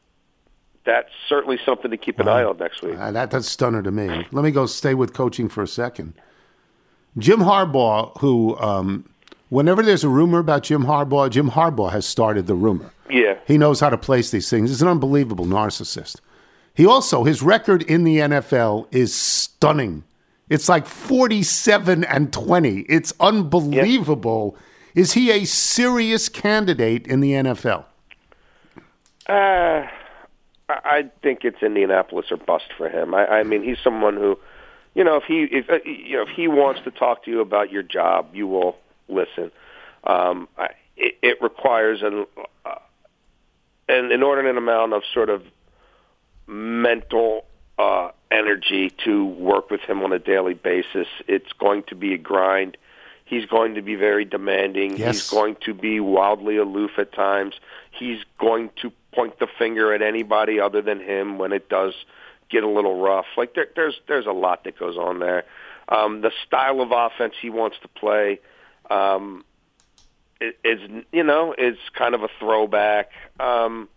[0.85, 2.99] that's certainly something to keep an eye on next week.
[2.99, 4.27] Uh, that, that's stunner to me.
[4.31, 6.13] Let me go stay with coaching for a second.
[7.17, 9.09] Jim Harbaugh, who, um,
[9.49, 12.93] whenever there's a rumor about Jim Harbaugh, Jim Harbaugh has started the rumor.
[13.11, 13.39] Yeah.
[13.47, 14.71] He knows how to place these things.
[14.71, 16.21] He's an unbelievable narcissist.
[16.75, 20.05] He also, his record in the NFL is stunning.
[20.49, 22.81] It's like 47 and 20.
[22.89, 24.57] It's unbelievable.
[24.95, 27.85] Is he a serious candidate in the NFL?
[29.29, 29.87] Uh,
[30.69, 33.15] I I think it's Indianapolis or bust for him.
[33.15, 34.39] I, I mean, he's someone who,
[34.95, 37.41] you know, if he if uh, you know if he wants to talk to you
[37.41, 38.77] about your job, you will
[39.09, 39.51] listen.
[40.05, 42.27] Um, I, it, it requires an
[42.65, 42.75] uh,
[43.89, 45.43] an inordinate amount of sort of
[46.47, 47.45] mental
[47.79, 51.09] uh, energy to work with him on a daily basis.
[51.27, 52.77] It's going to be a grind.
[53.25, 54.97] He's going to be very demanding.
[54.97, 55.17] Yes.
[55.17, 57.55] He's going to be wildly aloof at times.
[57.91, 61.95] He's going to point the finger at anybody other than him when it does
[62.51, 63.27] get a little rough.
[63.37, 65.45] Like there, there's there's a lot that goes on there.
[65.89, 68.41] Um, the style of offense he wants to play
[68.91, 69.45] um,
[70.41, 70.81] i- is
[71.13, 73.11] you know is kind of a throwback.
[73.41, 73.89] Um,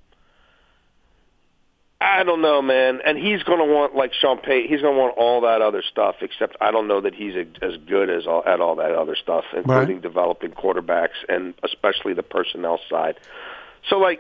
[2.00, 3.00] I don't know, man.
[3.04, 4.70] And he's going to want like Sean Payton.
[4.70, 6.18] He's going to want all that other stuff.
[6.22, 9.16] Except I don't know that he's a, as good as all, at all that other
[9.16, 10.02] stuff, including Right.
[10.02, 13.16] developing quarterbacks and especially the personnel side.
[13.90, 14.20] So, like,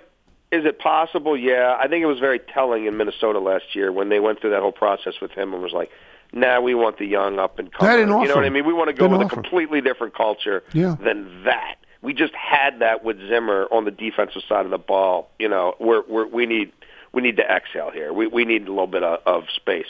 [0.51, 1.37] is it possible?
[1.37, 4.51] Yeah, I think it was very telling in Minnesota last year when they went through
[4.51, 5.91] that whole process with him and was like,
[6.33, 8.65] "Nah, we want the young up and coming." You know what I mean?
[8.65, 9.39] We want to go Didn't with offer.
[9.39, 10.95] a completely different culture Yeah.
[11.03, 11.75] than that.
[12.01, 15.29] We just had that with Zimmer on the defensive side of the ball.
[15.39, 16.71] You know, we're, we're we need
[17.11, 18.13] we need to exhale here.
[18.13, 19.87] We we need a little bit of, of space.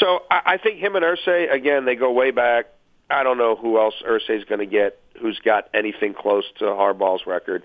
[0.00, 1.84] So I, I think him and Irsay again.
[1.84, 2.66] They go way back.
[3.10, 4.98] I don't know who else Irsay's going to get.
[5.20, 7.64] Who's got anything close to Harbaugh's record?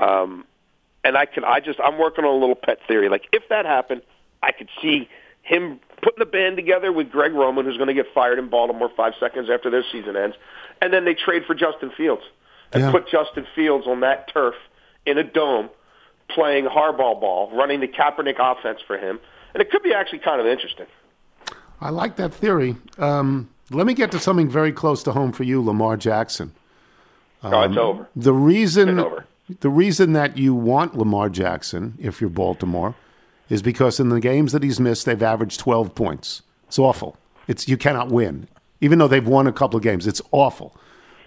[0.00, 0.44] Um,
[1.04, 3.08] and I can I just I'm working on a little pet theory.
[3.08, 4.02] Like if that happened,
[4.42, 5.08] I could see
[5.42, 8.90] him putting the band together with Greg Roman, who's going to get fired in Baltimore
[8.96, 10.36] five seconds after their season ends,
[10.80, 12.22] and then they trade for Justin Fields
[12.72, 12.90] and Yeah.
[12.90, 14.54] put Justin Fields on that turf
[15.06, 15.68] in a dome,
[16.28, 19.18] playing hardball ball, running the Kaepernick offense for him,
[19.54, 20.86] and it could be actually kind of interesting.
[21.80, 22.76] I like that theory.
[22.98, 26.52] Um, let me get to something very close to home for you, Lamar Jackson.
[27.42, 28.08] oh, it's over.
[28.14, 29.24] The reason It's over.
[29.60, 32.94] the reason that you want Lamar Jackson, if you're Baltimore,
[33.50, 36.42] is because in the games that he's missed, they've averaged 12 points.
[36.68, 37.18] It's awful.
[37.46, 38.48] It's you cannot win,
[38.80, 40.06] even though they've won a couple of games.
[40.06, 40.74] It's awful.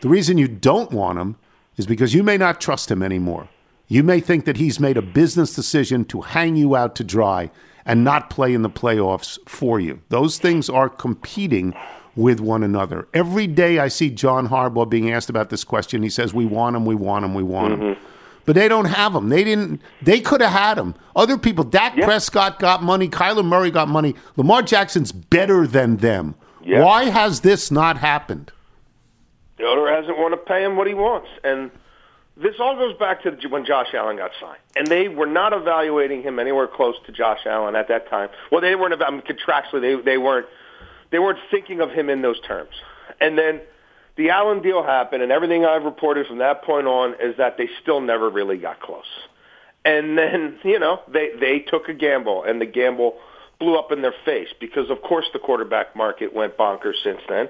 [0.02, 1.36] The reason you don't want him
[1.78, 3.50] is because you may not trust him anymore.
[3.88, 7.52] You may think that he's made a business decision to hang you out to dry
[7.86, 10.02] and not play in the playoffs for you.
[10.10, 11.76] Those things are competing
[12.16, 13.08] with one another.
[13.14, 16.76] Every day I see John Harbaugh being asked about this question, he says, "We want
[16.76, 18.06] him, we want him, we want him." Mm-hmm.
[18.46, 19.30] But they don't have him.
[19.30, 19.82] They didn't.
[20.02, 20.96] They could have had him.
[21.16, 21.64] Other people.
[21.64, 23.08] Dak Prescott got money.
[23.08, 24.16] Kyler Murray got money.
[24.36, 26.36] Lamar Jackson's better than them.
[26.62, 26.84] Yeah.
[26.84, 28.52] Why has this not happened?
[29.58, 31.72] The owner hasn't want to pay him what he wants, and
[32.36, 36.24] this all goes back to when Josh Allen got signed, and they were not evaluating
[36.24, 38.30] him anywhere close to Josh Allen at that time.
[38.52, 39.82] Well, they weren't evaluating contractually.
[39.82, 40.48] They they weren't
[41.12, 42.74] they weren't thinking of him in those terms.
[43.22, 43.62] And then
[44.16, 47.70] the Allen deal happened, and everything I've reported from that point on is that they
[47.82, 49.06] still never really got close.
[49.86, 53.18] And then you know they they took a gamble, and the gamble
[53.60, 57.50] blew up in their face because of course the quarterback market went bonkers since then.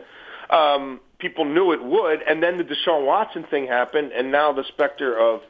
[0.50, 4.64] Um, people knew it would, and then the Deshaun Watson thing happened, and now the
[4.68, 5.42] specter of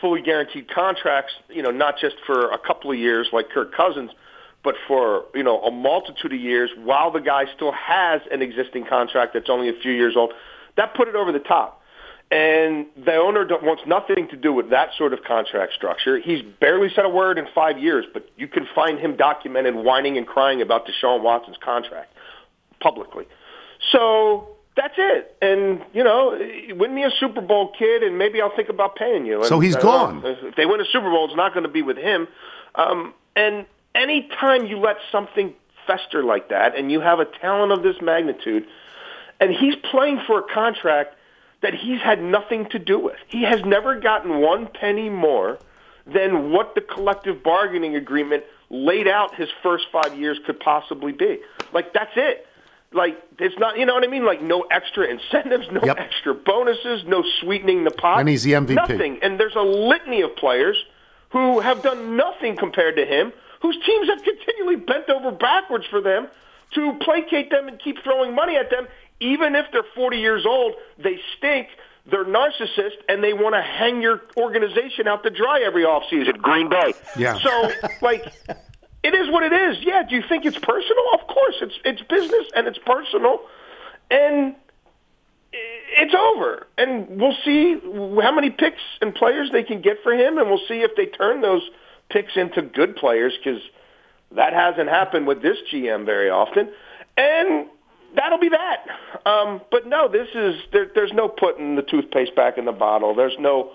[0.00, 4.10] fully guaranteed contracts, you know, not just for a couple of years like Kirk Cousins,
[4.62, 8.86] but for, you know, a multitude of years while the guy still has an existing
[8.86, 10.32] contract that's only a few years old.
[10.76, 11.80] That put it over the top.
[12.30, 16.18] And the owner don't, wants nothing to do with that sort of contract structure.
[16.18, 20.16] He's barely said a word in five years, but you can find him documented whining
[20.16, 22.12] and crying about Deshaun Watson's contract
[22.80, 23.26] publicly.
[23.92, 25.36] So that's it.
[25.40, 26.36] And, you know,
[26.70, 29.44] win me a Super Bowl, kid, and maybe I'll think about paying you.
[29.44, 30.22] So he's uh, gone.
[30.24, 32.26] If they win a Super Bowl, it's not going to be with him.
[32.74, 35.54] Um, and any time you let something
[35.86, 38.66] fester like that, and you have a talent of this magnitude,
[39.40, 41.14] and he's playing for a contract
[41.62, 43.16] that he's had nothing to do with.
[43.28, 45.58] He has never gotten one penny more
[46.06, 51.40] than what the collective bargaining agreement laid out his first five years could possibly be.
[51.72, 52.46] Like that's it.
[52.92, 54.26] Like it's not, you know what I mean?
[54.26, 55.98] Like no extra incentives, no Yep.
[55.98, 58.20] extra bonuses, no sweetening the pot.
[58.20, 58.74] And he's the MVP.
[58.74, 59.18] Nothing.
[59.22, 60.76] And there's a litany of players
[61.30, 66.00] who have done nothing compared to him, whose teams have continually bent over backwards for
[66.00, 66.28] them
[66.74, 68.86] to placate them and keep throwing money at them,
[69.24, 70.74] even if they're 40 years old.
[70.98, 71.68] They stink.
[72.06, 76.36] They're narcissists, and they want to hang your organization out to dry every offseason.
[76.36, 76.92] Green Bay.
[77.16, 77.38] Yeah.
[77.38, 78.26] So, like,
[79.02, 79.78] it is what it is.
[79.80, 80.02] Yeah.
[80.02, 81.04] Do you think it's personal?
[81.14, 83.40] Of course, it's it's business and it's personal,
[84.10, 84.54] and
[85.52, 86.66] it's over.
[86.76, 87.80] And we'll see
[88.22, 91.06] how many picks and players they can get for him, and we'll see if they
[91.06, 91.62] turn those
[92.10, 93.62] picks into good players because
[94.32, 96.68] that hasn't happened with this GM very often.
[97.16, 97.66] And
[98.14, 98.86] that'll be that.
[99.26, 103.14] Um, but no, this is there, there's no putting the toothpaste back in the bottle.
[103.14, 103.72] There's no,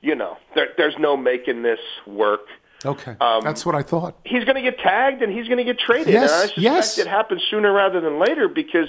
[0.00, 2.46] you know, there, there's no making this work.
[2.84, 4.16] Okay, Um, that's what I thought.
[4.24, 6.12] He's going to get tagged and he's going to get traded.
[6.12, 6.98] Yes, and I suspect yes.
[6.98, 8.88] it happens sooner rather than later because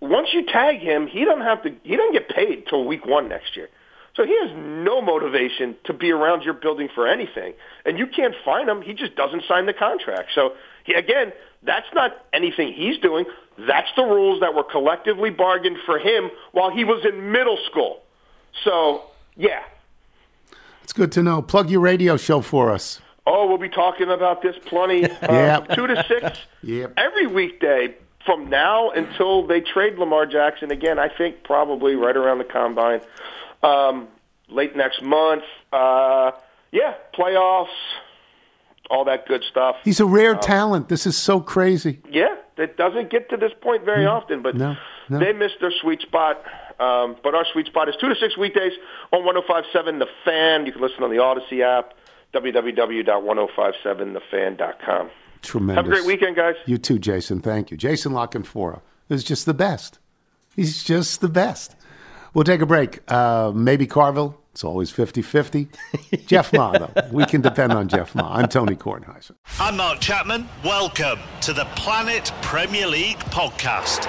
[0.00, 1.74] once you tag him, he don't have to.
[1.84, 3.68] He doesn't get paid till week one next year.
[4.16, 8.34] So he has no motivation to be around your building for anything, and you can't
[8.44, 8.82] find him.
[8.82, 10.30] He just doesn't sign the contract.
[10.34, 13.26] So he, again, that's not anything he's doing.
[13.66, 18.00] That's the rules that were collectively bargained for him while he was in middle school.
[18.64, 19.02] So
[19.36, 19.62] yeah,
[20.84, 21.42] It's good to know.
[21.42, 23.00] Plug your radio show for us.
[23.26, 25.00] Oh, we'll be talking about this plenty.
[25.22, 25.68] Yep.
[25.74, 26.94] Two to six Yep.
[26.96, 27.94] every weekday
[28.24, 30.98] from now until they trade Lamar Jackson again.
[30.98, 33.00] I think probably right around the combine,
[33.62, 34.08] um,
[34.48, 35.42] late next month.
[35.72, 36.30] Uh,
[36.72, 37.68] yeah, playoffs,
[38.90, 39.76] all that good stuff.
[39.84, 40.88] He's a rare talent.
[40.88, 42.00] This is so crazy.
[42.10, 44.58] Yeah, it doesn't get to this point very often, but Mm.
[44.58, 44.76] No,
[45.10, 45.18] no.
[45.18, 46.42] they missed their sweet spot.
[46.80, 48.72] Um, but our sweet spot is 2 to 6 weekdays
[49.12, 50.64] on 1057 The Fan.
[50.64, 51.92] You can listen on the Odyssey app,
[52.34, 55.10] www.1057thefan.com.
[55.42, 55.84] Tremendous.
[55.84, 56.54] Have a great weekend, guys.
[56.66, 57.40] You too, Jason.
[57.40, 57.76] Thank you.
[57.76, 59.98] Jason La Canfora is just the best.
[60.56, 61.76] He's just the best.
[62.34, 63.00] We'll take a break.
[63.08, 64.36] Uh, maybe Carville.
[64.58, 65.68] It's always 50 50.
[66.26, 66.90] Jeff Ma, though.
[67.12, 68.34] We can depend on Jeff Ma.
[68.34, 69.36] I'm Tony Kornheiser.
[69.60, 70.48] I'm Mark Chapman.
[70.64, 74.08] Welcome to the Planet Premier League podcast.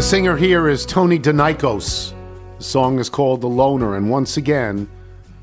[0.00, 2.14] The singer here is Tony Denikos.
[2.56, 4.88] The song is called The Loner, and once again,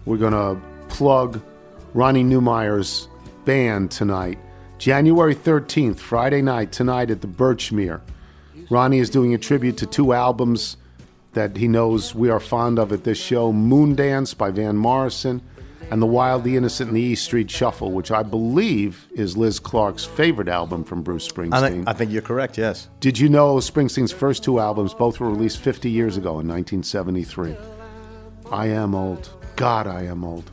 [0.05, 1.39] we're going to plug
[1.93, 3.07] Ronnie Newmeyer's
[3.45, 4.39] band tonight.
[4.79, 8.01] January 13th, Friday night, tonight at the Birchmere.
[8.71, 10.77] Ronnie is doing a tribute to two albums
[11.33, 15.39] that he knows we are fond of at this show Moondance by Van Morrison
[15.89, 19.59] and The Wild, the Innocent, and the East Street Shuffle, which I believe is Liz
[19.59, 21.53] Clark's favorite album from Bruce Springsteen.
[21.53, 22.57] I think, I think you're correct.
[22.57, 22.89] Yes.
[22.99, 27.55] Did you know Springsteen's first two albums both were released 50 years ago in 1973?
[28.51, 29.29] I am old.
[29.55, 30.51] God, I am old.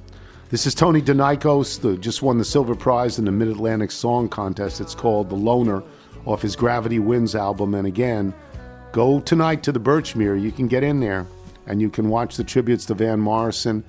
[0.50, 4.28] This is Tony Denikos, the just won the silver prize in the Mid Atlantic Song
[4.28, 4.80] Contest.
[4.80, 5.82] It's called The Loner
[6.26, 7.74] off his Gravity Winds album.
[7.74, 8.32] And again,
[8.92, 10.40] go tonight to the Birchmere.
[10.40, 11.26] You can get in there
[11.66, 13.82] and you can watch the tributes to Van Morrison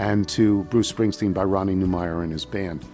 [0.00, 2.84] and to Bruce Springsteen by Ronnie Newmeyer and his band.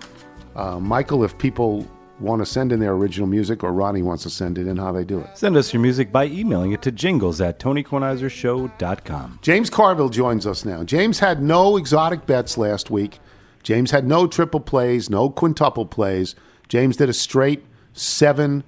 [0.57, 1.87] Uh, Michael, if people
[2.19, 4.91] want to send in their original music or Ronnie wants to send it in, how
[4.91, 5.39] they do it.
[5.39, 9.39] Send us your music by emailing it to jingles at tonykornheisershow.com.
[9.41, 10.83] James Carville joins us now.
[10.83, 13.21] James had no exotic bets last week.
[13.63, 16.35] James had no triple plays, no quintuple plays.
[16.69, 18.65] James did a straight seven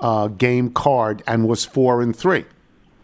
[0.00, 2.46] uh, game card and was four and three.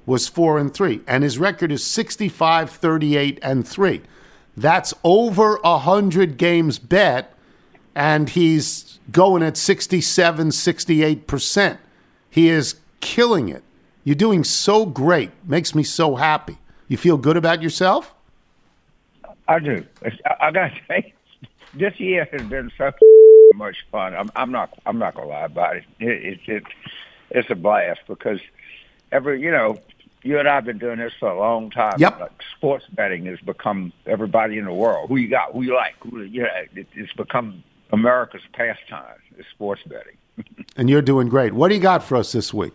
[0.06, 1.02] Was four and three.
[1.06, 4.02] And his record is 65, 38, and three.
[4.58, 7.32] That's over a hundred games bet,
[7.94, 11.78] and he's going at 67, 68%.
[12.28, 13.62] He is killing it.
[14.02, 15.30] You're doing so great.
[15.44, 16.58] Makes me so happy.
[16.88, 18.12] You feel good about yourself?
[19.46, 19.86] I do.
[20.40, 21.14] I, got to say,
[21.74, 22.90] this year has been so
[23.54, 24.14] much fun.
[24.14, 24.76] I'm, I'm not.
[24.86, 25.84] I'm not gonna lie about it.
[26.00, 26.64] it, it, it
[27.30, 28.40] it's a blast because
[29.12, 29.78] every you know
[30.22, 31.94] you and I've been doing this for a long time.
[31.98, 32.20] Yep.
[32.20, 35.08] Like sports betting has become everybody in the world.
[35.08, 35.52] Who you got?
[35.52, 35.94] Who you like?
[36.00, 39.16] Who you know, it, it's become America's pastime.
[39.38, 40.16] Is sports betting.
[40.76, 41.52] And you're doing great.
[41.52, 42.72] What do you got for us this week?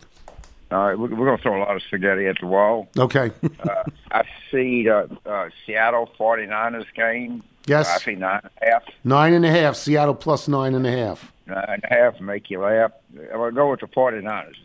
[0.72, 2.90] All right, we're, we're going to throw a lot of spaghetti at the wall.
[2.98, 3.32] Okay.
[3.62, 7.42] Uh, I see uh, uh, Seattle 49ers game.
[7.66, 7.88] Yes.
[7.88, 8.84] I see nine and a half.
[9.06, 9.78] nine and a half.
[9.78, 11.32] Seattle plus nine and a half.
[11.48, 12.92] Nine and a half make you laugh.
[13.18, 14.56] I'm going to go with the 49ers.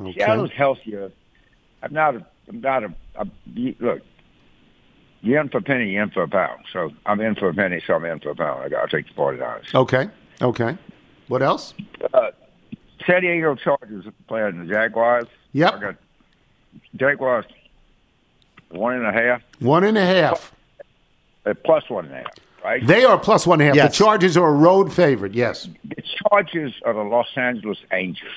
[0.00, 0.18] Okay.
[0.18, 1.12] Seattle's healthier.
[1.82, 4.00] I'm not a, I'm not a, a you- look,
[5.20, 6.64] you're in for a penny, you're in for a pound.
[6.72, 8.62] So I'm in for a penny, so I'm in for a pound.
[8.64, 9.74] I got to take the 49ers.
[9.74, 10.08] Okay.
[10.40, 10.76] Okay.
[11.28, 11.74] What else?
[12.12, 12.30] Uh,
[13.06, 15.26] San Diego Chargers playing the Jaguars.
[15.52, 15.74] Yep.
[15.74, 15.94] I got
[16.96, 17.44] Jaguars
[18.70, 20.52] one and a half, One and a half.
[21.46, 22.32] uh, plus one and a half,
[22.64, 22.86] right?
[22.86, 23.76] They are plus one and a half.
[23.76, 23.98] Yes.
[23.98, 25.34] The Chargers are a road favorite.
[25.34, 25.68] Yes.
[25.84, 28.32] the Chargers are the Los Angeles Angels.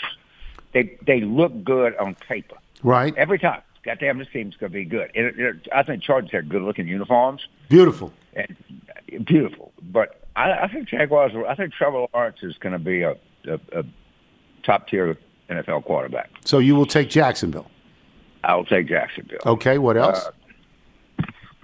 [0.73, 3.13] They they look good on paper Right.
[3.17, 3.61] every time.
[3.83, 5.11] Goddamn, this team's going to be good.
[5.13, 8.11] It, it, I think Chargers have good looking uniforms Beautiful.
[8.35, 9.71] and beautiful.
[9.81, 11.33] But I, I think Jaguars.
[11.47, 13.11] I think Trevor Lawrence is going to be a,
[13.47, 13.83] a, a
[14.63, 15.15] top tier
[15.49, 16.31] NFL quarterback.
[16.45, 17.69] So you will take Jacksonville.
[18.43, 19.39] I'll take Jacksonville.
[19.45, 19.77] Okay.
[19.77, 20.29] What else?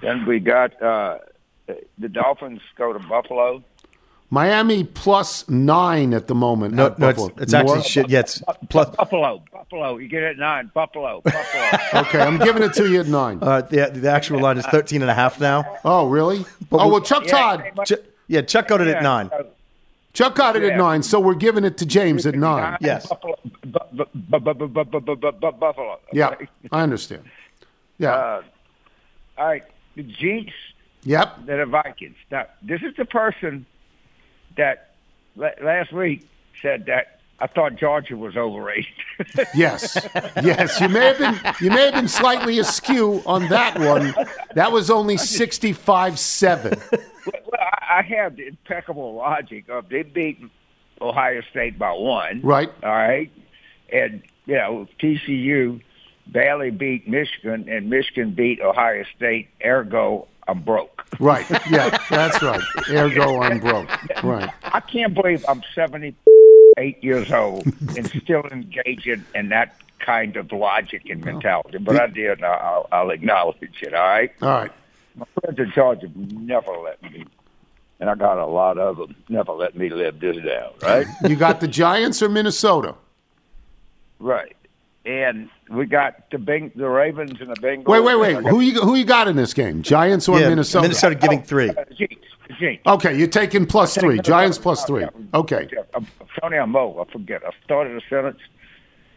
[0.02, 1.20] Then we got uh,
[1.98, 3.64] the Dolphins go to Buffalo.
[4.34, 6.74] Miami plus nine at the moment.
[6.74, 8.10] No, no it's, it's actually shit.
[8.10, 9.44] Yeah, it's plus Buffalo.
[9.52, 10.72] Buffalo, you get it at nine.
[10.74, 11.80] Buffalo, Buffalo.
[12.04, 13.40] okay, I'm giving it to you at nine.
[13.42, 15.78] Uh, the, the actual line is 13 and a half now.
[15.84, 16.46] Oh, really?
[16.70, 17.86] But oh, well, Chuck yeah, Todd.
[17.86, 17.94] Ch-
[18.28, 19.30] yeah, Chuck got it at nine.
[20.14, 20.70] Chuck got it yeah.
[20.70, 22.78] at nine, so we're giving it to James at nine.
[22.80, 23.08] Yes.
[23.08, 23.36] Buffalo.
[26.14, 26.36] Yeah,
[26.72, 27.24] I understand.
[27.98, 28.16] Yeah.
[28.16, 28.42] Uh,
[29.38, 29.64] all right,
[29.96, 30.52] the Jinx.
[31.04, 31.46] Yep.
[31.46, 32.16] That are Vikings.
[32.32, 33.68] Now, this is the person
[34.58, 34.92] that
[35.36, 36.28] la- last week
[36.62, 38.86] said that I thought Georgia was overrated.
[39.56, 39.98] Yes.
[40.44, 40.82] Yes.
[40.82, 44.16] You may have been you may have been slightly askew on that one.
[44.56, 46.80] That was only sixty five seven.
[46.92, 47.02] well,
[47.60, 50.40] I I have the impeccable logic of they beat
[51.02, 52.42] Ohio State by one.
[52.42, 52.72] Right.
[52.84, 53.30] All right.
[53.92, 55.82] And, you know, TCU
[56.28, 59.50] barely beat Michigan, and Michigan beat Ohio State.
[59.64, 61.06] Ergo, I'm broke.
[61.20, 61.46] Right.
[61.70, 62.62] Yeah, that's right.
[62.90, 63.90] Ergo I'm broke.
[64.22, 64.50] Right.
[64.64, 71.10] I can't believe I'm 78 years old and still engaging in that kind of logic
[71.10, 71.78] and mentality.
[71.78, 74.32] But I did, and I'll, I'll acknowledge it, all right?
[74.42, 74.72] All right.
[75.16, 77.26] My friends in Georgia never let me,
[78.02, 81.08] and I got a lot of them, never let me live this down, right?
[81.28, 82.96] You got the Giants or Minnesota?
[84.20, 84.56] right.
[85.06, 87.86] And we got the Beng- the Ravens and the Bengals.
[87.86, 88.36] Wait, wait, wait.
[88.46, 89.82] Who you who you got in this game?
[89.82, 90.84] Giants or Yeah, Minnesota?
[90.84, 91.70] Minnesota giving three.
[91.70, 92.18] Uh, Jeets,
[92.60, 92.80] Jeets.
[92.86, 94.20] Okay, you're taking plus three.
[94.20, 95.06] Giants plus three.
[95.34, 95.68] Okay.
[95.96, 96.08] I'm,
[96.40, 97.06] Tony, I'm low.
[97.08, 97.42] I forget.
[97.46, 98.40] I started a sentence.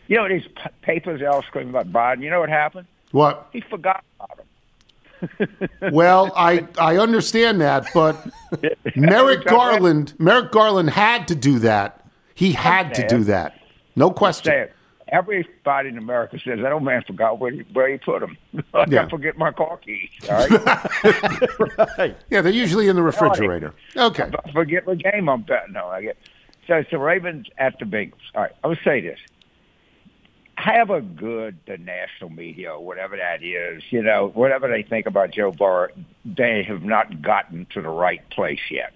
[0.09, 2.23] You know these p- papers all screaming about Biden.
[2.23, 2.87] You know what happened?
[3.13, 3.49] What?
[3.53, 4.47] He forgot about them.
[5.93, 8.27] Well, I I understand that, but
[8.97, 12.05] Merrick Garland Merrick Garland had to do that.
[12.35, 13.59] He had to do that.
[13.97, 14.69] No question.
[15.09, 18.39] Everybody in America says that old man forgot where he, where he put them.
[18.75, 19.07] I Yeah.
[19.09, 20.09] forget my car keys.
[20.31, 20.37] All
[21.99, 22.17] right.
[22.31, 23.75] Yeah, they're usually in the refrigerator.
[23.97, 24.31] Okay.
[24.45, 25.93] I forget what game I'm betting on.
[25.95, 26.17] I get
[26.67, 28.15] so it's the Ravens at the Bengals.
[28.35, 29.19] All right, I would say this:
[30.57, 33.83] have a good the national media whatever that is.
[33.91, 35.89] You know, whatever they think about Joe Burrow,
[36.25, 38.95] they have not gotten to the right place yet.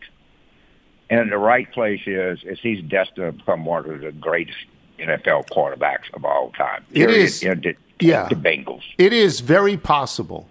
[1.11, 4.59] And the right place is is he's destined to become one of the greatest
[4.99, 6.85] NFL quarterbacks of all time.
[6.93, 8.29] It is, You know, the, yeah.
[8.29, 8.83] the Bengals.
[8.99, 10.49] It is very possible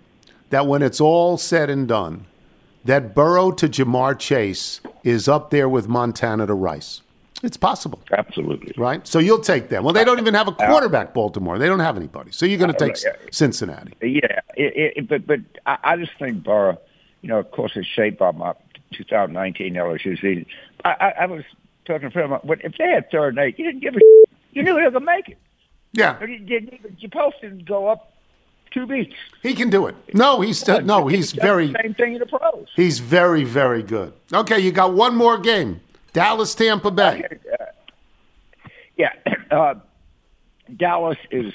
[0.50, 2.26] that when it's all said and done,
[2.86, 7.02] that Burrow to Ja'Marr Chase is up there with Montana to Rice.
[7.44, 8.02] It's possible.
[8.12, 8.74] Absolutely.
[8.78, 9.06] Right?
[9.06, 9.84] So you'll take them.
[9.84, 11.60] Well, they don't even have a quarterback, Baltimore.
[11.60, 12.32] They don't have anybody.
[12.32, 13.94] So you're going to take Uh, Cincinnati.
[14.02, 16.80] Yeah, it, it, but but I, I just think Burrow,
[17.22, 18.54] you know, of course, it's shaped by my
[18.94, 20.46] 2019 LSU season.
[20.84, 21.44] I, I, I was
[21.86, 24.00] talking to him, but if they had third and eight, you didn't give a.
[24.58, 25.38] You knew they were gonna make it.
[25.94, 26.40] Yeah, You.
[26.50, 28.12] You're supposed to go up
[28.72, 29.16] two beats.
[29.44, 29.96] He can do it.
[30.16, 32.68] No, he's still, no, he's very same thing in the pros.
[32.76, 34.14] he's very very good.
[34.34, 35.80] Okay, you got one more game.
[36.14, 37.24] Dallas Tampa Bay.
[38.98, 39.12] Yeah,
[39.52, 39.76] uh,
[40.76, 41.54] Dallas is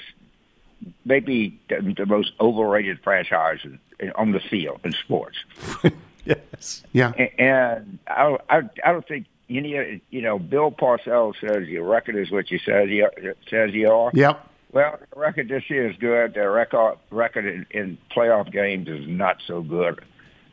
[1.05, 5.37] maybe the, the most overrated franchise in, in, on the field in sports.
[6.25, 6.83] yes.
[6.93, 7.11] Yeah.
[7.17, 9.25] A- And I, I, I don't think
[9.59, 13.09] any, you know, Bill Parcells says your record is what you says you
[13.49, 14.11] says you are.
[14.13, 14.49] Yep.
[14.71, 16.33] Well, the record this year is good.
[16.33, 20.03] The record record in, in playoff games is not so good.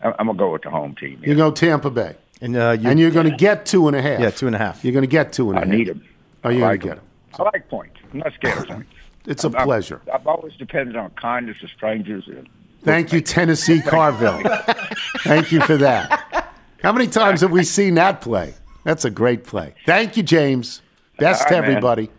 [0.02, 1.20] I'm, I'm gonna go with the home team.
[1.24, 2.16] You go Tampa Bay.
[2.42, 4.18] And, uh, you, and you're going to get two and a half.
[4.18, 4.82] Yeah, two and a half.
[4.82, 5.74] You're going to get two and a I half.
[5.74, 6.02] need 'em.
[6.42, 7.04] Oh, you're I going like to get 'em.
[7.04, 7.06] them.
[7.38, 7.96] I like points.
[8.10, 8.90] I'm not scared of points.
[9.26, 10.00] It's a I'm- pleasure.
[10.10, 12.26] I've always depended on kindness of strangers.
[12.28, 12.48] And
[12.82, 14.40] Thank you, Tennessee Carville.
[15.18, 16.54] Thank you for that.
[16.82, 18.54] How many times have we seen that play?
[18.84, 19.74] That's a great play.
[19.86, 20.82] Thank you, James.
[21.18, 21.70] Best All to right, man.
[21.70, 22.10] everybody.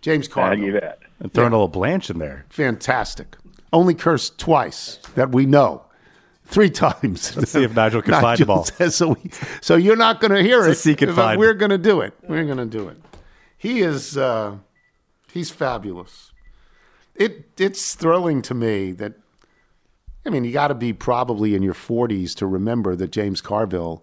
[0.00, 0.64] James Carville.
[0.64, 1.00] you bet.
[1.18, 2.44] And throwing a little Blanche in there.
[2.48, 3.36] Fantastic.
[3.72, 5.82] Only cursed twice that we know.
[6.44, 7.36] Three times.
[7.36, 8.64] Let's see if Nigel can find the ball.
[8.64, 9.30] says So, we,
[9.60, 10.82] so you're not going to hear Let's it.
[10.82, 12.14] see if can find We're going to do it.
[12.22, 12.98] We're going to do it.
[13.58, 14.16] He is.
[14.16, 14.58] Uh,
[15.32, 16.30] he's fabulous.
[17.16, 19.14] It it's thrilling to me that.
[20.24, 24.02] I mean, you got to be probably in your 40s to remember that James Carville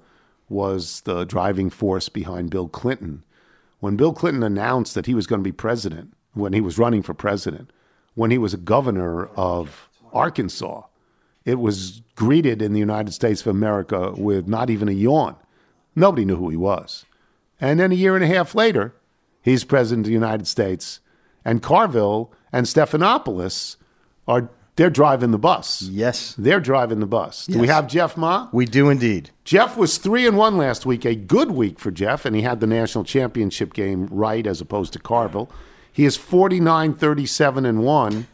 [0.54, 3.24] was the driving force behind Bill Clinton.
[3.80, 7.02] When Bill Clinton announced that he was going to be president, when he was running
[7.02, 7.72] for president,
[8.16, 10.84] when he was a governor of Arkansas,
[11.44, 15.36] it was greeted in the United States of America with not even a yawn.
[15.96, 17.06] Nobody knew who he was.
[17.60, 18.96] And then a year and a half later,
[19.42, 21.00] he's president of the United States,
[21.44, 23.76] and Carville and Stephanopoulos
[24.28, 25.84] are they're driving the bus.
[25.84, 26.34] Yes.
[26.38, 27.46] They're driving the bus.
[27.46, 28.50] Do we have Jeff Ma?
[28.52, 29.30] We do indeed.
[29.44, 32.60] Jeff was three and one last week, a good week for Jeff, and he had
[32.60, 35.52] the national championship game right as opposed to Carville.
[35.92, 38.28] He is 49, 37 and one.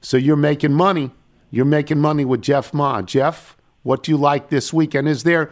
[0.00, 1.12] So you're making money.
[1.50, 3.00] You're making money with Jeff Ma.
[3.02, 4.94] Jeff, what do you like this week?
[4.94, 5.50] And is there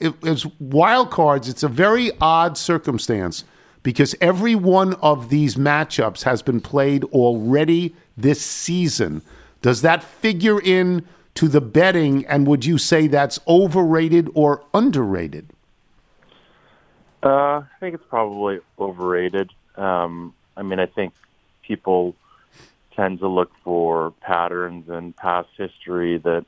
[0.00, 1.48] it's wild cards?
[1.48, 3.44] It's a very odd circumstance
[3.84, 9.22] because every one of these matchups has been played already this season.
[9.66, 11.04] Does that figure in
[11.34, 12.24] to the betting?
[12.26, 15.50] And would you say that's overrated or underrated?
[17.20, 19.50] Uh, I think it's probably overrated.
[19.74, 21.14] Um, I mean, I think
[21.62, 22.14] people
[22.94, 26.44] tend to look for patterns and past history that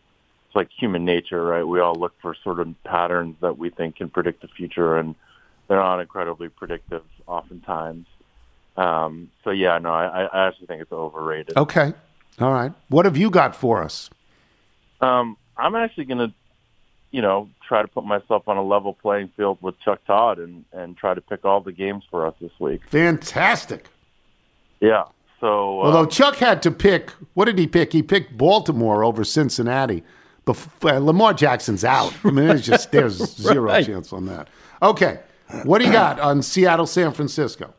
[0.46, 1.64] it's like human nature, right?
[1.64, 5.16] We all look for sort of patterns that we think can predict the future, and
[5.66, 8.06] they're not incredibly predictive oftentimes.
[8.76, 11.56] Um, so yeah, no, I, I actually think it's overrated.
[11.56, 11.94] Okay.
[12.40, 12.72] All right.
[12.88, 14.10] What have you got for us?
[15.00, 16.32] Um, I'm actually going to,
[17.10, 20.64] you know, try to put myself on a level playing field with Chuck Todd and
[20.72, 22.82] and try to pick all the games for us this week.
[22.88, 23.86] Fantastic.
[24.80, 25.04] Yeah.
[25.40, 25.46] So
[25.82, 27.92] Although um, Chuck had to pick, what did he pick?
[27.92, 30.02] He picked Baltimore over Cincinnati.
[30.46, 32.12] Bef- uh, Lamar Jackson's out.
[32.24, 33.84] I mean, there's just there's zero Right.
[33.86, 34.48] chance on that.
[34.82, 35.20] Okay,
[35.64, 37.72] what do you got on Seattle, San Francisco?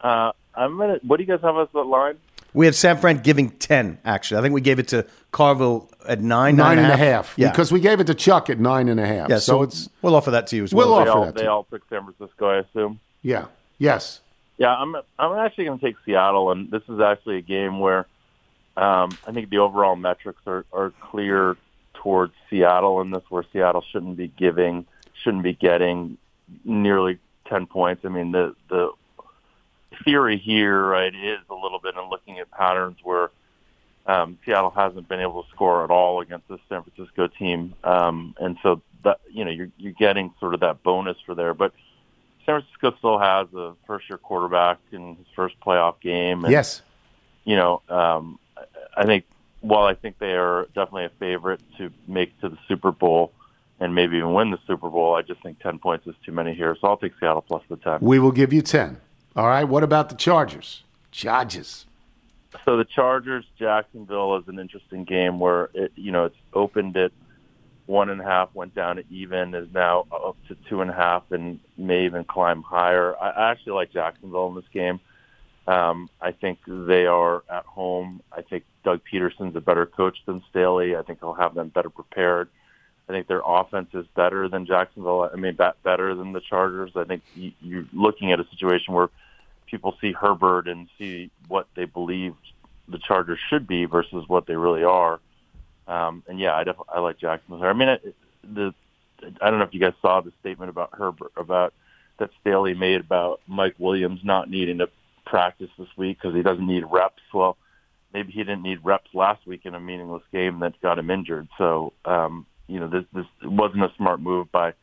[0.00, 0.98] uh, I'm gonna.
[1.02, 2.16] What do you guys have us at line?
[2.54, 4.38] We have San Fran giving 10, actually.
[4.38, 7.28] I think we gave it to Carville at 9, Nine and a half.
[7.28, 7.34] half.
[7.38, 7.50] Yeah.
[7.50, 9.30] Because we gave it to Chuck at nine and a half.
[9.30, 10.98] yeah, so, so, it's we'll offer that to you as We'll well.
[10.98, 13.00] offer they all, that They to- all pick San Francisco, I assume.
[13.22, 13.46] yeah,
[13.78, 14.20] yes.
[14.58, 18.06] Yeah, I'm I'm actually going to take Seattle, and this is actually a game where
[18.76, 21.56] um, I think the overall metrics are, are clear
[21.94, 24.84] towards Seattle in this, where Seattle shouldn't be giving,
[25.14, 26.18] shouldn't be getting
[26.64, 28.04] nearly ten points.
[28.04, 28.90] I mean, the the
[30.04, 33.30] theory here, right, is a little bit in looking at patterns where
[34.06, 38.34] um, Seattle hasn't been able to score at all against this San Francisco team, um,
[38.40, 41.72] and so that you know you're you're getting sort of that bonus for there, but.
[42.44, 46.44] San Francisco still has a first-year quarterback in his first playoff game.
[46.44, 46.82] And, Yes.
[47.44, 48.40] You know, um,
[48.96, 49.26] I think
[49.60, 53.32] while I think they are definitely a favorite to make to the Super Bowl
[53.80, 56.54] and maybe even win the Super Bowl, I just think 10 points is too many
[56.54, 56.76] here.
[56.80, 57.98] So I'll take Seattle plus the 10.
[58.00, 59.00] We will give you 10.
[59.34, 59.64] All right.
[59.64, 60.82] What about the Chargers?
[61.10, 61.86] Chargers.
[62.64, 67.12] So the Chargers Jacksonville is an interesting game where it you know it's opened at
[67.86, 70.94] one and a half, went down to even, is now up to two and a
[70.94, 73.16] half, and may even climb higher.
[73.16, 75.00] I I actually like Jacksonville in this game.
[75.66, 78.20] Um, I think they are at home.
[78.32, 80.96] I think Doug Pederson's a better coach than Staley.
[80.96, 82.48] I think he'll have them better prepared.
[83.08, 85.28] I think their offense is better than Jacksonville.
[85.32, 86.92] I mean, better than the Chargers.
[86.96, 89.08] I think you're looking at a situation where
[89.72, 92.34] people see Herbert and see what they believe
[92.86, 95.18] the Chargers should be versus what they really are.
[95.88, 97.64] Um, and yeah, I def- I like Jacksonville.
[97.64, 98.14] I mean, it,
[98.44, 98.72] the
[99.40, 101.74] I don't know if you guys saw the statement about Herbert about
[102.18, 104.88] that Staley made about Mike Williams not needing to
[105.24, 107.22] practice this week because he doesn't need reps.
[107.32, 107.56] Well,
[108.12, 111.48] maybe he didn't need reps last week in a meaningless game that got him injured.
[111.58, 114.74] So, um, you know, this this wasn't a smart move by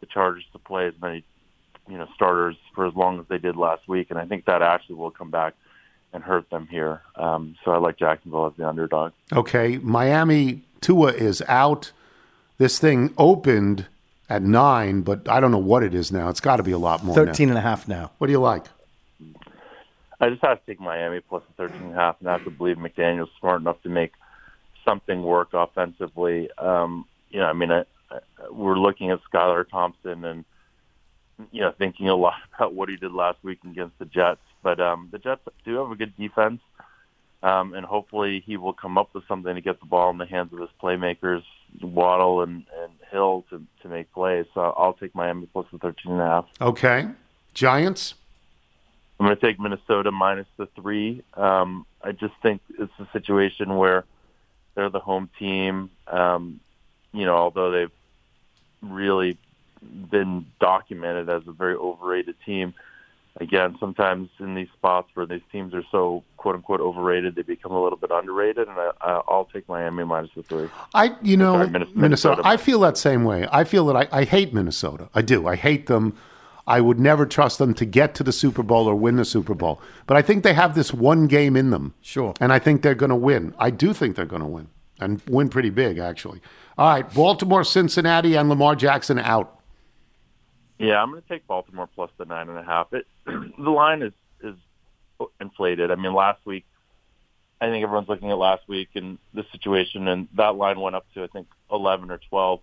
[0.00, 1.24] the Chargers to play as many,
[1.88, 4.62] you know, starters for as long as they did last week, and I think that
[4.62, 5.54] actually will come back
[6.12, 7.02] and hurt them here.
[7.16, 9.12] Um, so I like Jacksonville as the underdog.
[9.32, 9.78] Okay.
[9.78, 11.92] Miami Tua is out.
[12.58, 13.86] This thing opened
[14.28, 16.28] at nine, but I don't know what it is now.
[16.28, 17.14] It's got to be a lot more.
[17.24, 17.32] now.
[17.50, 18.10] and a half now.
[18.18, 18.66] What do you like?
[20.20, 22.44] I just have to take Miami plus the 13 and a half, and I have
[22.44, 24.12] to believe McDaniel's smart enough to make
[24.84, 26.50] something work offensively.
[26.58, 28.18] Um, you know, I mean, I, I,
[28.50, 30.44] we're looking at Skylar Thompson and
[31.50, 34.40] you know thinking a lot about what he did last week against the Jets.
[34.62, 36.60] But um, the Jets do have a good defense,
[37.42, 40.26] um, and hopefully he will come up with something to get the ball in the
[40.26, 41.42] hands of his playmakers,
[41.80, 44.46] Waddle and, and Hill, to to make plays.
[44.54, 46.46] So I'll take Miami plus the 13 and a half.
[46.60, 47.06] Okay.
[47.54, 48.14] Giants?
[49.18, 51.24] I'm going to take Minnesota minus the three.
[51.34, 54.04] Um, I just think it's a situation where
[54.74, 55.90] they're the home team.
[56.06, 56.60] Um,
[57.12, 57.90] you know, although they've
[58.80, 59.36] really
[60.10, 62.74] been documented as a very overrated team.
[63.40, 67.70] Again, sometimes in these spots where these teams are so quote unquote overrated, they become
[67.70, 68.66] a little bit underrated.
[68.66, 70.68] And I, I- I'll take Miami minus the three.
[70.92, 71.98] I, you know, Sorry, Minnesota.
[72.00, 72.42] Minnesota.
[72.44, 73.46] I feel that same way.
[73.52, 75.08] I feel that I, I hate Minnesota.
[75.14, 75.46] I do.
[75.46, 76.16] I hate them.
[76.66, 79.54] I would never trust them to get to the Super Bowl or win the Super
[79.54, 79.80] Bowl.
[80.06, 81.94] But I think they have this one game in them.
[82.02, 82.34] Sure.
[82.40, 83.54] And I think they're going to win.
[83.58, 84.68] I do think they're going to win
[85.00, 86.40] and win pretty big, actually.
[86.76, 87.14] All right.
[87.14, 89.57] Baltimore, Cincinnati, and Lamar Jackson out.
[90.78, 92.92] Yeah, I'm going to take Baltimore plus the nine and a half.
[92.92, 94.12] It the line is
[94.42, 94.54] is
[95.40, 95.90] inflated.
[95.90, 96.64] I mean, last week,
[97.60, 101.06] I think everyone's looking at last week and the situation, and that line went up
[101.14, 102.60] to I think 11 or 12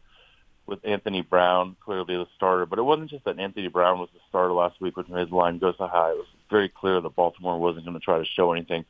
[0.67, 2.65] with Anthony Brown clearly the starter.
[2.65, 5.35] But it wasn't just that Anthony Brown was the starter last week, which made the
[5.35, 6.11] line go so high.
[6.11, 8.85] It was very clear that Baltimore wasn't going to try to show anything,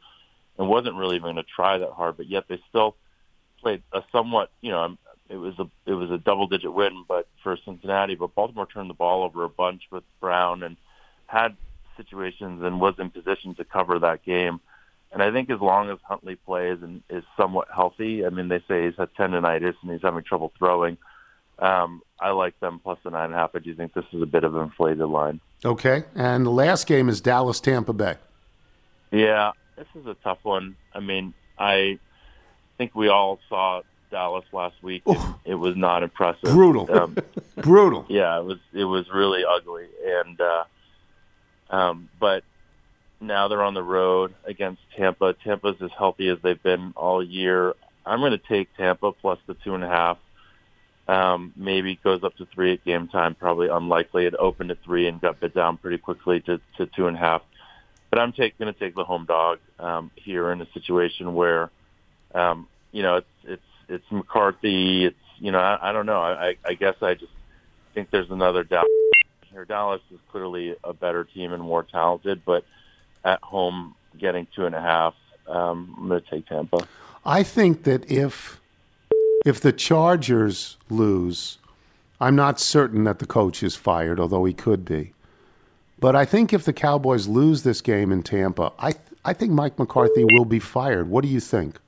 [0.58, 2.18] and wasn't really even going to try that hard.
[2.18, 2.96] But yet they still
[3.60, 4.98] played a somewhat, you know,
[5.30, 8.90] it was a it was a double digit win, but for Cincinnati, but Baltimore turned
[8.90, 10.78] the ball over a bunch with Brown and
[11.28, 11.56] had
[11.98, 14.60] situations and was in position to cover that game.
[15.12, 18.60] And I think as long as Huntley plays and is somewhat healthy, I mean, they
[18.68, 20.98] say he's had tendonitis and he's having trouble throwing.
[21.58, 23.52] Um, I like them plus the nine and a half.
[23.56, 25.40] I do think this is a bit of an inflated line.
[25.64, 26.04] Okay.
[26.16, 28.16] And the last game is Dallas, Tampa Bay.
[29.12, 30.76] Yeah, this is a tough one.
[30.94, 32.00] I mean, I
[32.78, 33.82] think we all saw
[34.16, 35.04] Dallas last week.
[35.06, 36.44] And it was not impressive.
[36.44, 36.90] Brutal.
[36.90, 37.18] Um,
[37.58, 38.06] Brutal.
[38.08, 40.64] yeah, it was it was really ugly, and uh,
[41.70, 42.46] um, but
[43.20, 45.34] now they're on the road against Tampa.
[45.44, 47.74] Tampa's as healthy as they've been all year.
[48.06, 50.18] I'm going to take Tampa plus the two and a half.
[51.10, 53.36] Um, maybe goes up to three at game time.
[53.36, 54.28] Probably unlikely.
[54.28, 57.20] It opened at three and got bit down pretty quickly to, to two and a
[57.20, 57.42] half.
[58.10, 61.70] But I'm take, going to take the home dog um, here in a situation where,
[62.34, 65.06] um, you know, it's it's it's McCarthy.
[65.06, 66.20] It's you know, I, I don't know.
[66.20, 67.32] I, I- guess I just
[67.94, 68.88] think there's another Dallas
[69.52, 69.66] here.
[69.66, 72.66] Dallas is clearly a better team and more talented, but
[73.24, 75.14] at home getting two and a half,
[75.48, 76.88] um, I'm going to take Tampa.
[77.26, 78.60] I think that if
[79.46, 81.58] if the Chargers lose,
[82.20, 85.14] I'm not certain that the coach is fired, although he could be.
[86.00, 89.52] But I think if the Cowboys lose this game in Tampa, I th- I think
[89.52, 91.10] Mike McCarthy will be fired.
[91.10, 91.80] What do you think?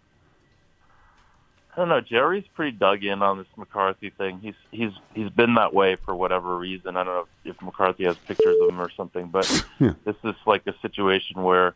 [1.78, 2.02] I don't know.
[2.02, 4.40] Jerry's pretty dug in on this McCarthy thing.
[4.40, 6.98] He's he's he's been that way for whatever reason.
[6.98, 9.46] I don't know if, if McCarthy has pictures of him or something, but
[9.80, 9.94] Yeah.
[10.04, 11.76] this is like a situation where,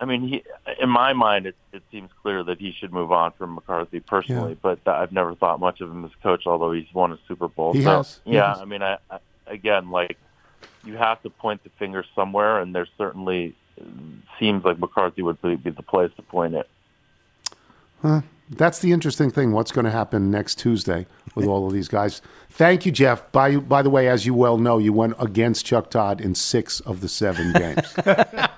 [0.00, 0.42] I mean, he
[0.80, 4.58] in my mind, it it seems clear that he should move on from McCarthy personally.
[4.64, 4.74] Yeah.
[4.84, 7.72] But I've never thought much of him as coach, although he's won a Super Bowl.
[7.74, 8.18] He so, has.
[8.24, 8.58] He Yeah, has.
[8.60, 10.16] I mean, I, I again like
[10.84, 13.54] you have to point the finger somewhere, and there certainly
[14.40, 16.68] seems like McCarthy would be, be the place to point it.
[18.02, 18.22] Huh?
[18.50, 19.52] That's the interesting thing.
[19.52, 22.22] What's going to happen next Tuesday with all of these guys?
[22.50, 23.30] Thank you, Jeff.
[23.30, 26.80] By by the way, as you well know, you went against Chuck Todd in six
[26.80, 27.94] of the seven games.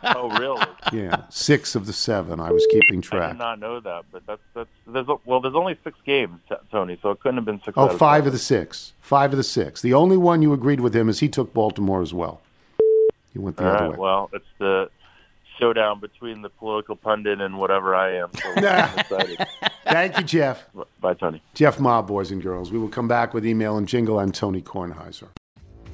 [0.04, 0.64] oh, really?
[0.92, 2.40] yeah, six of the seven.
[2.40, 3.22] I was keeping track.
[3.22, 6.40] I did not know that, but that's that's there's a, well, there's only six games,
[6.70, 7.76] Tony, so it couldn't have been six.
[7.76, 8.28] Oh, of five seven.
[8.28, 8.92] of the six.
[9.00, 9.82] Five of the six.
[9.82, 12.40] The only one you agreed with him is he took Baltimore as well.
[13.34, 13.98] You went the All other right, way.
[13.98, 14.88] well, it's the
[15.60, 18.30] showdown between the political pundit and whatever I am.
[18.34, 19.46] So excited.
[19.84, 20.66] Thank you, Jeff.
[21.00, 21.42] Bye, Tony.
[21.54, 22.72] Jeff Ma, boys and girls.
[22.72, 25.28] We will come back with email and jingle I'm Tony Kornheiser.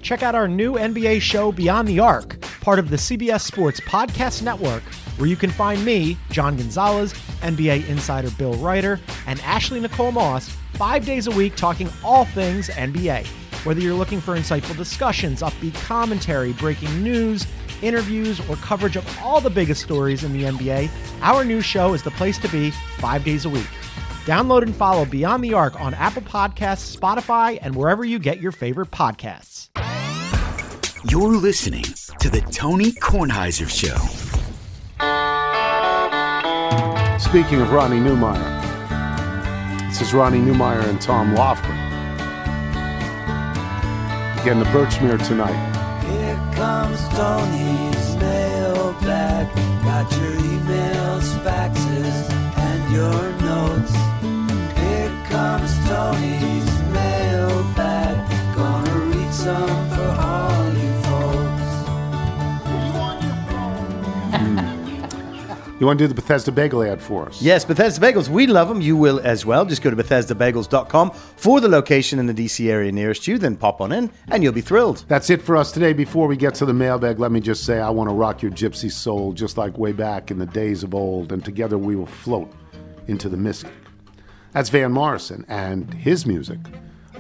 [0.03, 4.43] Check out our new NBA show, Beyond the Arc, part of the CBS Sports Podcast
[4.43, 4.83] Network,
[5.17, 10.49] where you can find me, John Gonzalez, NBA insider Bill Reiter, and Ashley Nicole Moss
[10.75, 13.27] five days a week talking all things NBA.
[13.65, 17.45] Whether you're looking for insightful discussions, upbeat commentary, breaking news,
[17.83, 20.91] interviews, or coverage of all the biggest stories in the NBA,
[21.23, 23.69] our new show is the place to be five days a week.
[24.25, 28.53] Download and follow Beyond the Arc on Apple Podcasts, Spotify, and wherever you get your
[28.53, 29.69] favorite podcasts.
[31.09, 31.85] You're listening
[32.19, 33.97] to the Tony Kornheiser Show.
[37.19, 38.63] Speaking of Ronnie Newmeyer,
[39.89, 41.85] this is Ronnie Newmeyer and Tom Lofgren.
[44.43, 45.76] Again, the Birchmere tonight.
[46.57, 49.55] Comes Tony's mailbag.
[49.85, 52.17] Got your emails, faxes,
[52.57, 53.95] and your notes.
[54.81, 58.17] Here comes Tony's mailbag.
[58.57, 59.86] Gonna read some
[65.79, 67.43] You want to do the Bethesda Bagel ad for us?
[67.43, 68.31] Yes, Bethesda Bagels.
[68.31, 68.81] We love them.
[68.81, 69.67] You will as well.
[69.67, 73.37] Just go to BethesdaBagels.com for the location in the DC area nearest you.
[73.37, 75.05] Then pop on in and you'll be thrilled.
[75.07, 75.93] That's it for us today.
[75.93, 78.53] Before we get to the mailbag, let me just say I want to rock your
[78.53, 82.07] gypsy soul just like way back in the days of old, and together we will
[82.07, 82.51] float
[83.07, 83.73] into the mystic.
[84.53, 86.59] That's Van Morrison and his music.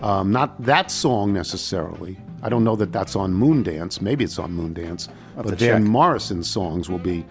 [0.00, 2.16] Um, not that song necessarily.
[2.42, 4.00] I don't know that that's on Moondance.
[4.00, 5.08] Maybe it's on Moondance.
[5.36, 5.82] But Van check.
[5.82, 7.26] Morrison's songs will be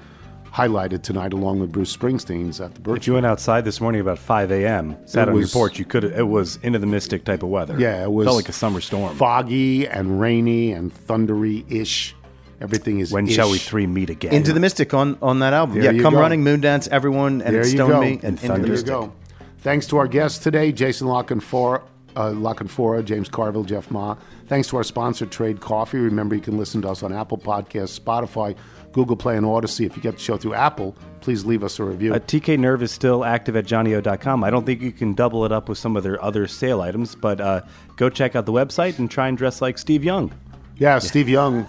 [0.55, 3.01] highlighted tonight along with Bruce Springsteen's at the Birch.
[3.01, 5.83] If you went outside this morning about 5 a.m., sat It on your porch, you
[5.83, 6.05] could.
[6.05, 7.75] It was into the mystic type of weather.
[7.77, 9.15] Yeah, it was felt like a summer storm.
[9.17, 12.15] foggy and rainy and thundery ish.
[12.61, 13.11] Everything is.
[13.11, 14.33] When shall we three meet again?
[14.33, 15.75] Into the Mystic on, on that album.
[15.75, 16.21] There yeah, you come go.
[16.21, 17.99] running, Moondance, everyone, and there it's you Stone go.
[17.99, 18.87] Me, and Into the there you Mystic.
[18.87, 19.13] go.
[19.57, 21.83] Thanks to our guests today, Jason La Canfora,
[22.15, 24.15] uh, La Canfora, James Carville, Jeff Ma.
[24.47, 25.97] Thanks to our sponsor, Trade Coffee.
[25.97, 28.55] Remember, you can listen to us on Apple Podcasts, Spotify,
[28.95, 29.85] Google Play, and Audacy.
[29.85, 32.13] If you get the show through Apple, please leave us a review.
[32.13, 34.41] Uh, TK Nerve is still active at johnnyo.com.
[34.41, 37.13] I don't think you can double it up with some of their other sale items,
[37.13, 37.61] but uh,
[37.97, 40.33] go check out the website and try and dress like Steve Young.
[40.77, 41.67] yeah, Steve Young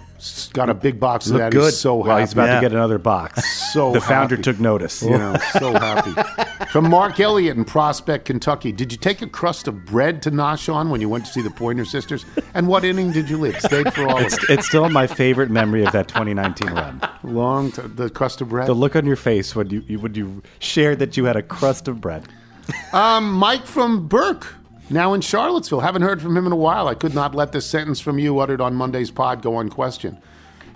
[0.52, 1.52] got a big box of that.
[1.52, 1.64] good.
[1.64, 3.42] He's so Well, he's about to get another box.
[3.76, 5.02] So the founder took notice.
[5.02, 6.14] You know, so happy.
[6.70, 8.72] From Mark Elliott in Prospect, Kentucky.
[8.72, 11.42] Did you take a crust of bread to Nosh on when you went to see
[11.42, 12.24] the Pointer Sisters?
[12.54, 13.60] And what inning did you live?
[13.60, 14.50] Stayed for all It's, of it.
[14.58, 17.02] it's still my favorite memory of that 2019 run.
[17.22, 18.66] Long t- the crust of bread.
[18.66, 21.42] The look on your face when you, you when you shared that you had a
[21.42, 22.26] crust of bread.
[22.94, 24.54] Um, Mike from Burke,
[24.91, 25.80] now in Charlottesville.
[25.80, 26.89] Haven't heard from him in a while.
[26.89, 30.18] I could not let this sentence from you uttered on Monday's pod go unquestioned.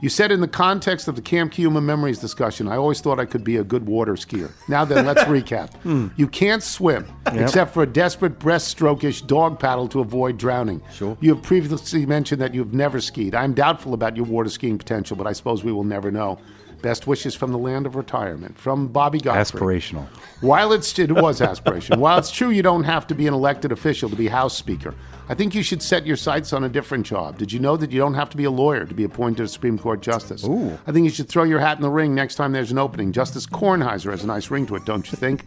[0.02, 3.26] You said in the context of the Camp Kiuma memories discussion, I always thought I
[3.26, 4.50] could be a good water skier.
[4.66, 5.74] Now then, let's recap.
[5.82, 6.08] Hmm.
[6.16, 7.36] You can't swim Yep.
[7.36, 10.80] except for a desperate breaststroke-ish dog paddle to avoid drowning.
[10.90, 11.18] Sure.
[11.20, 13.34] You have previously mentioned that you've never skied.
[13.34, 16.38] I'm doubtful about your water skiing potential, but I suppose we will never know.
[16.82, 18.58] Best wishes from the land of retirement.
[18.58, 19.60] From Bobby Godfrey.
[19.60, 20.06] Aspirational.
[20.40, 22.00] While it's it was aspiration.
[22.00, 24.94] While it's true you don't have to be an elected official to be House Speaker,
[25.28, 27.38] I think you should set your sights on a different job.
[27.38, 29.48] Did you know that you don't have to be a lawyer to be appointed a
[29.48, 30.44] Supreme Court justice?
[30.44, 30.76] Ooh.
[30.86, 33.12] I think you should throw your hat in the ring next time there's an opening.
[33.12, 35.44] Justice Kornheiser has a nice ring to it, don't you think?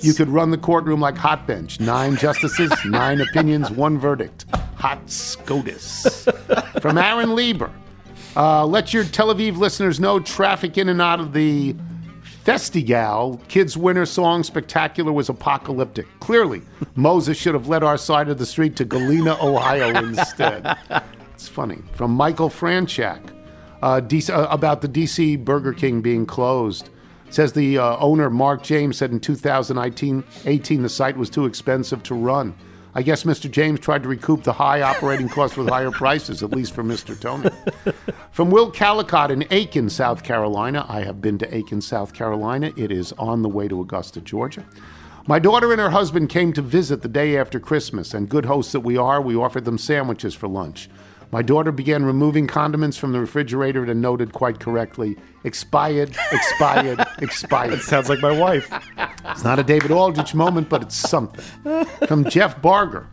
[0.00, 1.80] you could run the courtroom like hot bench.
[1.80, 4.46] Nine justices, nine opinions, one verdict.
[4.76, 6.28] Hot SCOTUS.
[6.80, 7.70] From Aaron Lieber.
[8.36, 11.74] Uh, let your Tel Aviv listeners know traffic in and out of the
[12.44, 16.06] Festigal Kids Winter Song Spectacular was apocalyptic.
[16.20, 16.62] Clearly,
[16.94, 20.76] Moses should have led our side of the street to Galena, Ohio instead.
[21.34, 21.78] It's funny.
[21.92, 23.20] From Michael Franchak.
[23.82, 26.90] uh, DC, uh, about the DC Burger King being closed.
[27.30, 32.02] Says the uh, owner, Mark James, said in 2018 18, the site was too expensive
[32.04, 32.54] to run.
[32.96, 33.50] I guess Mr.
[33.50, 37.18] James tried to recoup the high operating costs with higher prices, at least for Mr.
[37.20, 37.50] Tony.
[38.30, 40.86] From Will Calicott in Aiken, South Carolina.
[40.88, 42.72] I have been to Aiken, South Carolina.
[42.74, 44.64] It is on the way to Augusta, Georgia.
[45.26, 48.72] My daughter and her husband came to visit the day after Christmas, and good hosts
[48.72, 50.88] that we are, we offered them sandwiches for lunch.
[51.32, 57.80] My daughter began removing condiments from the refrigerator and noted quite correctly, expired, expired, expired.
[57.80, 58.72] Sounds like my wife.
[59.24, 61.44] It's not a David Aldrich moment, but it's something.
[62.06, 63.08] From Jeff Barger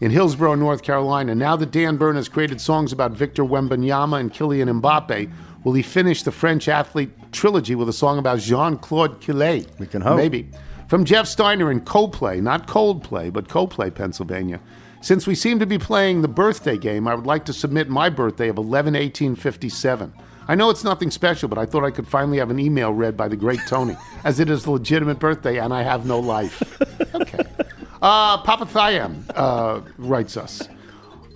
[0.00, 1.34] in Hillsborough, North Carolina.
[1.34, 5.32] Now that Dan Byrne has created songs about Victor Wembanyama and Kylian Mbappe,
[5.64, 9.66] will he finish the French athlete trilogy with a song about Jean Claude Killy?
[9.78, 10.18] We can hope.
[10.18, 10.50] Maybe.
[10.88, 14.60] From Jeff Steiner in Coplay, not Coldplay, but Coplay, Pennsylvania.
[15.04, 18.08] Since we seem to be playing the birthday game, I would like to submit my
[18.08, 20.10] birthday of 11 18 57.
[20.48, 23.14] I know it's nothing special, but I thought I could finally have an email read
[23.14, 26.62] by the great Tony, as it is a legitimate birthday and I have no life.
[27.14, 27.44] Okay.
[28.02, 30.68] Uh, Papa Thiam uh, writes us.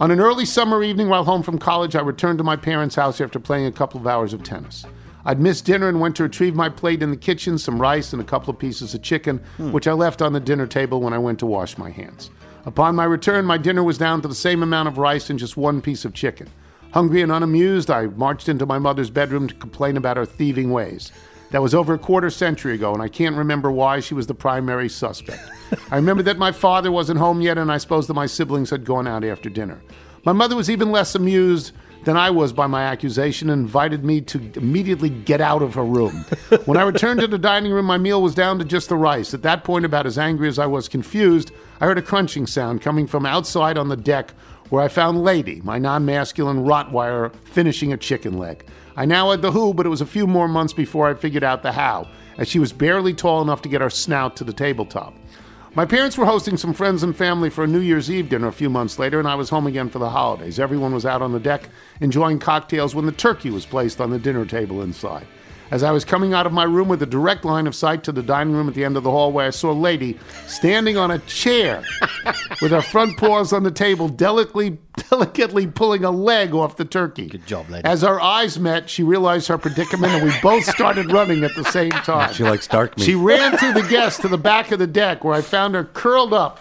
[0.00, 3.20] On an early summer evening while home from college, I returned to my parents' house
[3.20, 4.84] after playing a couple of hours of tennis.
[5.24, 8.20] I'd missed dinner and went to retrieve my plate in the kitchen, some rice and
[8.20, 11.18] a couple of pieces of chicken, which I left on the dinner table when I
[11.18, 12.30] went to wash my hands.
[12.68, 15.56] Upon my return, my dinner was down to the same amount of rice and just
[15.56, 16.50] one piece of chicken.
[16.92, 21.10] Hungry and unamused, I marched into my mother's bedroom to complain about her thieving ways.
[21.50, 24.34] That was over a quarter century ago, and I can't remember why she was the
[24.34, 25.40] primary suspect.
[25.90, 28.84] I remember that my father wasn't home yet, and I suppose that my siblings had
[28.84, 29.80] gone out after dinner.
[30.26, 31.72] My mother was even less amused
[32.04, 35.84] than I was by my accusation and invited me to immediately get out of her
[35.84, 36.24] room.
[36.64, 39.34] When I returned to the dining room, my meal was down to just the rice.
[39.34, 42.82] At that point, about as angry as I was confused, I heard a crunching sound
[42.82, 44.32] coming from outside on the deck
[44.70, 48.64] where I found Lady, my non masculine Rottweiler, finishing a chicken leg.
[48.96, 51.44] I now had the who, but it was a few more months before I figured
[51.44, 54.52] out the how, as she was barely tall enough to get her snout to the
[54.52, 55.14] tabletop.
[55.78, 58.52] My parents were hosting some friends and family for a New Year's Eve dinner a
[58.52, 60.58] few months later, and I was home again for the holidays.
[60.58, 61.68] Everyone was out on the deck
[62.00, 65.28] enjoying cocktails when the turkey was placed on the dinner table inside.
[65.70, 68.12] As I was coming out of my room with a direct line of sight to
[68.12, 71.10] the dining room at the end of the hallway, I saw a lady standing on
[71.10, 71.84] a chair
[72.62, 74.78] with her front paws on the table, delicately,
[75.10, 77.26] delicately pulling a leg off the turkey.
[77.26, 77.84] Good job, lady.
[77.84, 81.64] As our eyes met, she realized her predicament, and we both started running at the
[81.64, 82.32] same time.
[82.32, 83.04] She likes dark meat.
[83.04, 85.84] She ran through the guests to the back of the deck, where I found her
[85.84, 86.60] curled up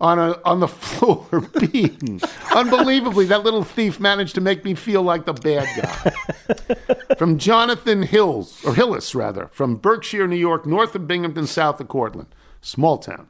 [0.00, 1.26] on a on the floor,
[1.58, 2.20] beaten.
[2.54, 7.14] Unbelievably, that little thief managed to make me feel like the bad guy.
[7.16, 11.88] from Jonathan Hills, or Hillis rather, from Berkshire, New York, north of Binghamton, south of
[11.88, 12.28] Cortland,
[12.60, 13.28] small town.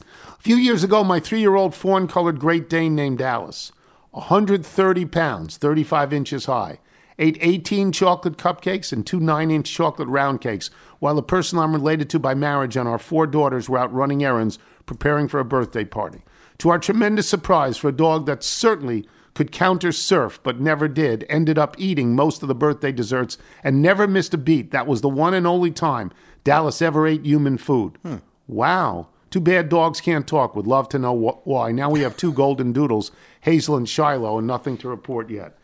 [0.00, 3.72] A few years ago, my three-year-old fawn-colored Great Dane named Alice,
[4.12, 6.78] 130 pounds, 35 inches high,
[7.18, 12.08] ate 18 chocolate cupcakes and two nine-inch chocolate round cakes, while the person I'm related
[12.10, 15.84] to by marriage and our four daughters were out running errands, preparing for a birthday
[15.84, 16.22] party.
[16.58, 21.24] To our tremendous surprise, for a dog that certainly could counter surf but never did,
[21.28, 24.72] ended up eating most of the birthday desserts and never missed a beat.
[24.72, 26.10] That was the one and only time
[26.42, 27.98] Dallas ever ate human food.
[28.02, 28.16] Hmm.
[28.48, 29.08] Wow.
[29.30, 30.56] Too bad dogs can't talk.
[30.56, 31.70] Would love to know wh- why.
[31.70, 33.12] Now we have two golden doodles,
[33.42, 35.56] Hazel and Shiloh, and nothing to report yet.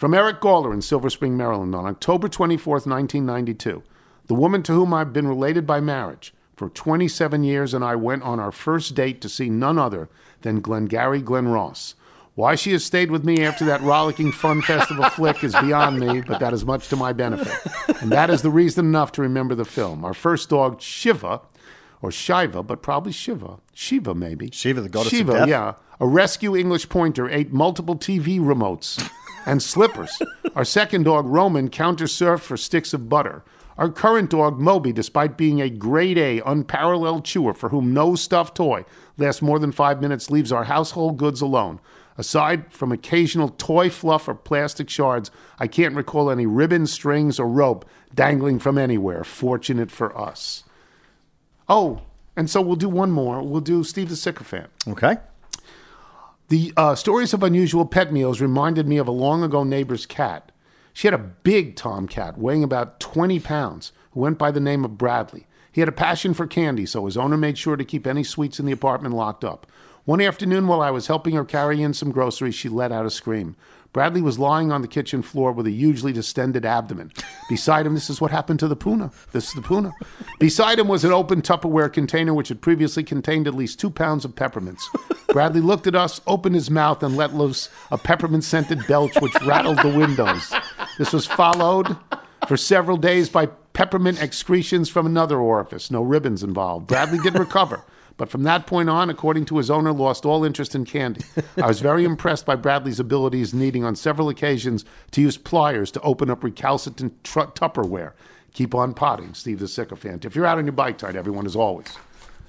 [0.00, 3.82] From Eric Gawler in Silver Spring, Maryland, on October 24th, 1992,
[4.28, 8.22] the woman to whom I've been related by marriage for 27 years and I went
[8.22, 10.08] on our first date to see none other
[10.40, 11.96] than Glengarry Glen Ross.
[12.34, 16.22] Why she has stayed with me after that rollicking fun festival flick is beyond me,
[16.22, 17.52] but that is much to my benefit.
[18.00, 20.02] And that is the reason enough to remember the film.
[20.06, 21.42] Our first dog, Shiva,
[22.00, 23.58] or Shiva, but probably Shiva.
[23.74, 24.48] Shiva, maybe.
[24.50, 25.48] Shiva, the goddess of Shiva, death?
[25.50, 25.74] yeah.
[26.02, 29.06] A rescue English pointer ate multiple TV remotes
[29.46, 30.20] and slippers.
[30.54, 33.42] Our second dog, Roman, counter surfed for sticks of butter.
[33.78, 38.56] Our current dog, Moby, despite being a grade A, unparalleled chewer for whom no stuffed
[38.56, 38.84] toy
[39.16, 41.80] lasts more than five minutes, leaves our household goods alone.
[42.18, 47.48] Aside from occasional toy fluff or plastic shards, I can't recall any ribbon, strings, or
[47.48, 49.24] rope dangling from anywhere.
[49.24, 50.64] Fortunate for us.
[51.66, 52.02] Oh,
[52.36, 53.42] and so we'll do one more.
[53.42, 54.68] We'll do Steve the Sycophant.
[54.88, 55.16] Okay.
[56.50, 60.50] The uh, stories of unusual pet meals reminded me of a long ago neighbor's cat.
[60.92, 64.98] She had a big tomcat weighing about 20 pounds who went by the name of
[64.98, 65.46] Bradley.
[65.70, 68.58] He had a passion for candy, so his owner made sure to keep any sweets
[68.58, 69.64] in the apartment locked up.
[70.04, 73.10] One afternoon, while I was helping her carry in some groceries, she let out a
[73.10, 73.54] scream.
[73.92, 77.10] Bradley was lying on the kitchen floor with a hugely distended abdomen.
[77.48, 79.10] Beside him, this is what happened to the Puna.
[79.32, 79.92] This is the Puna.
[80.38, 84.24] Beside him was an open Tupperware container which had previously contained at least two pounds
[84.24, 84.88] of peppermints.
[85.28, 89.34] Bradley looked at us, opened his mouth, and let loose a peppermint scented belch which
[89.42, 90.52] rattled the windows.
[90.96, 91.96] This was followed
[92.46, 95.90] for several days by peppermint excretions from another orifice.
[95.90, 96.86] No ribbons involved.
[96.86, 97.82] Bradley did recover.
[98.20, 101.22] But from that point on, according to his owner, lost all interest in candy.
[101.56, 106.00] I was very impressed by Bradley's abilities, needing on several occasions to use pliers to
[106.02, 108.12] open up recalcitrant tr- Tupperware.
[108.52, 110.26] Keep on potting, Steve the sycophant.
[110.26, 111.86] If you're out on your bike tonight, everyone, as always,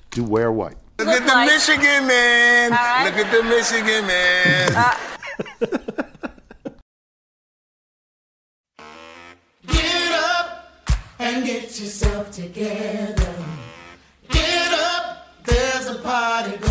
[0.09, 0.75] do wear white.
[0.99, 1.47] Look, Look at the like.
[1.47, 2.71] Michigan man.
[2.71, 3.05] Right.
[3.05, 4.73] Look at the Michigan man.
[4.75, 4.97] Uh-
[9.67, 10.67] get up
[11.17, 13.35] and get yourself together.
[14.29, 15.20] Get up
[16.03, 16.70] party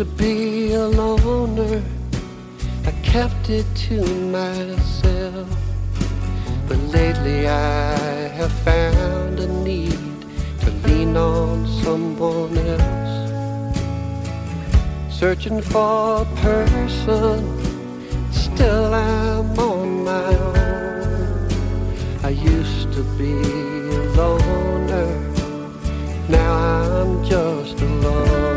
[0.00, 1.82] to be a loner,
[2.86, 5.46] I kept it to myself.
[6.66, 7.98] But lately I
[8.38, 10.00] have found a need
[10.62, 13.30] to lean on someone else.
[15.14, 17.38] Searching for a person,
[18.32, 21.48] still I'm on my own.
[22.24, 23.34] I used to be
[23.96, 25.10] a loner,
[26.30, 28.49] now I'm just alone.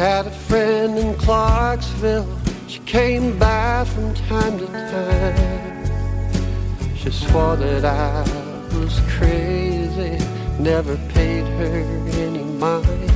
[0.00, 2.26] Had a friend in Clarksville.
[2.68, 5.84] She came by from time to time.
[6.96, 8.22] She swore that I
[8.78, 10.16] was crazy,
[10.58, 11.80] never paid her
[12.14, 13.10] any mind.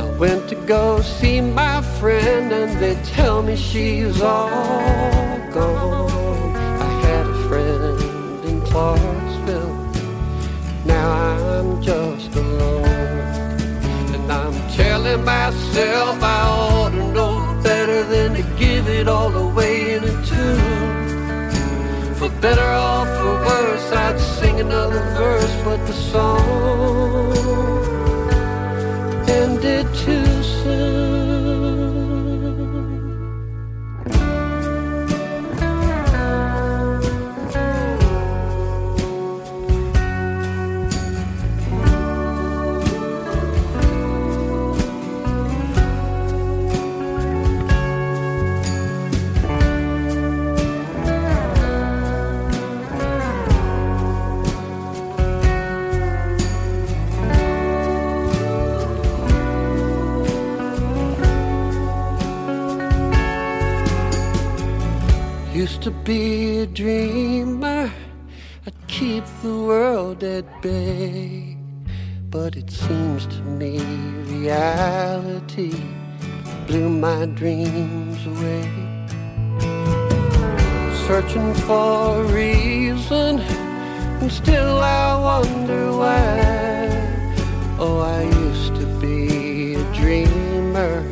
[0.00, 6.56] I went to go see my friend, and they tell me she's all gone.
[6.82, 9.76] I had a friend in Clarksville.
[10.84, 12.85] Now I'm just alone.
[14.76, 20.14] Telling myself I ought to know better than to give it all away in a
[20.30, 22.14] tune.
[22.16, 27.32] For better or for worse, I'd sing another verse, but the song
[29.40, 30.25] ended too
[66.06, 67.92] be a dreamer,
[68.64, 71.56] I'd keep the world at bay.
[72.30, 73.80] But it seems to me
[74.30, 75.74] reality
[76.68, 78.70] blew my dreams away.
[81.08, 83.40] Searching for a reason,
[84.20, 86.86] and still I wonder why.
[87.80, 91.02] Oh, I used to be a dreamer.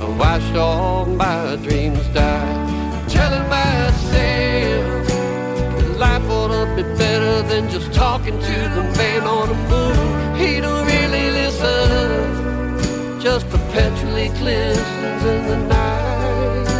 [0.00, 3.06] I watched all my dreams die.
[3.08, 9.48] Telling myself that life ought to be better than just talking to the man on
[9.48, 10.36] the moon.
[10.36, 16.70] He don't really listen, just perpetually glistens in the nights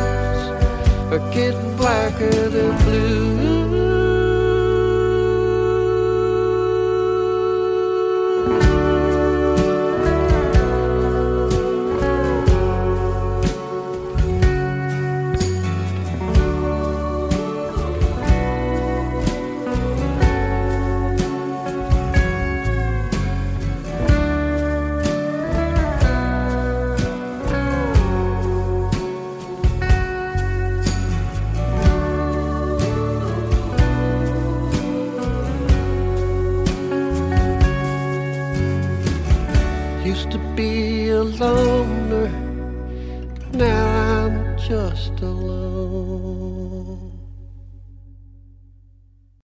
[1.13, 3.30] are getting blacker than blue.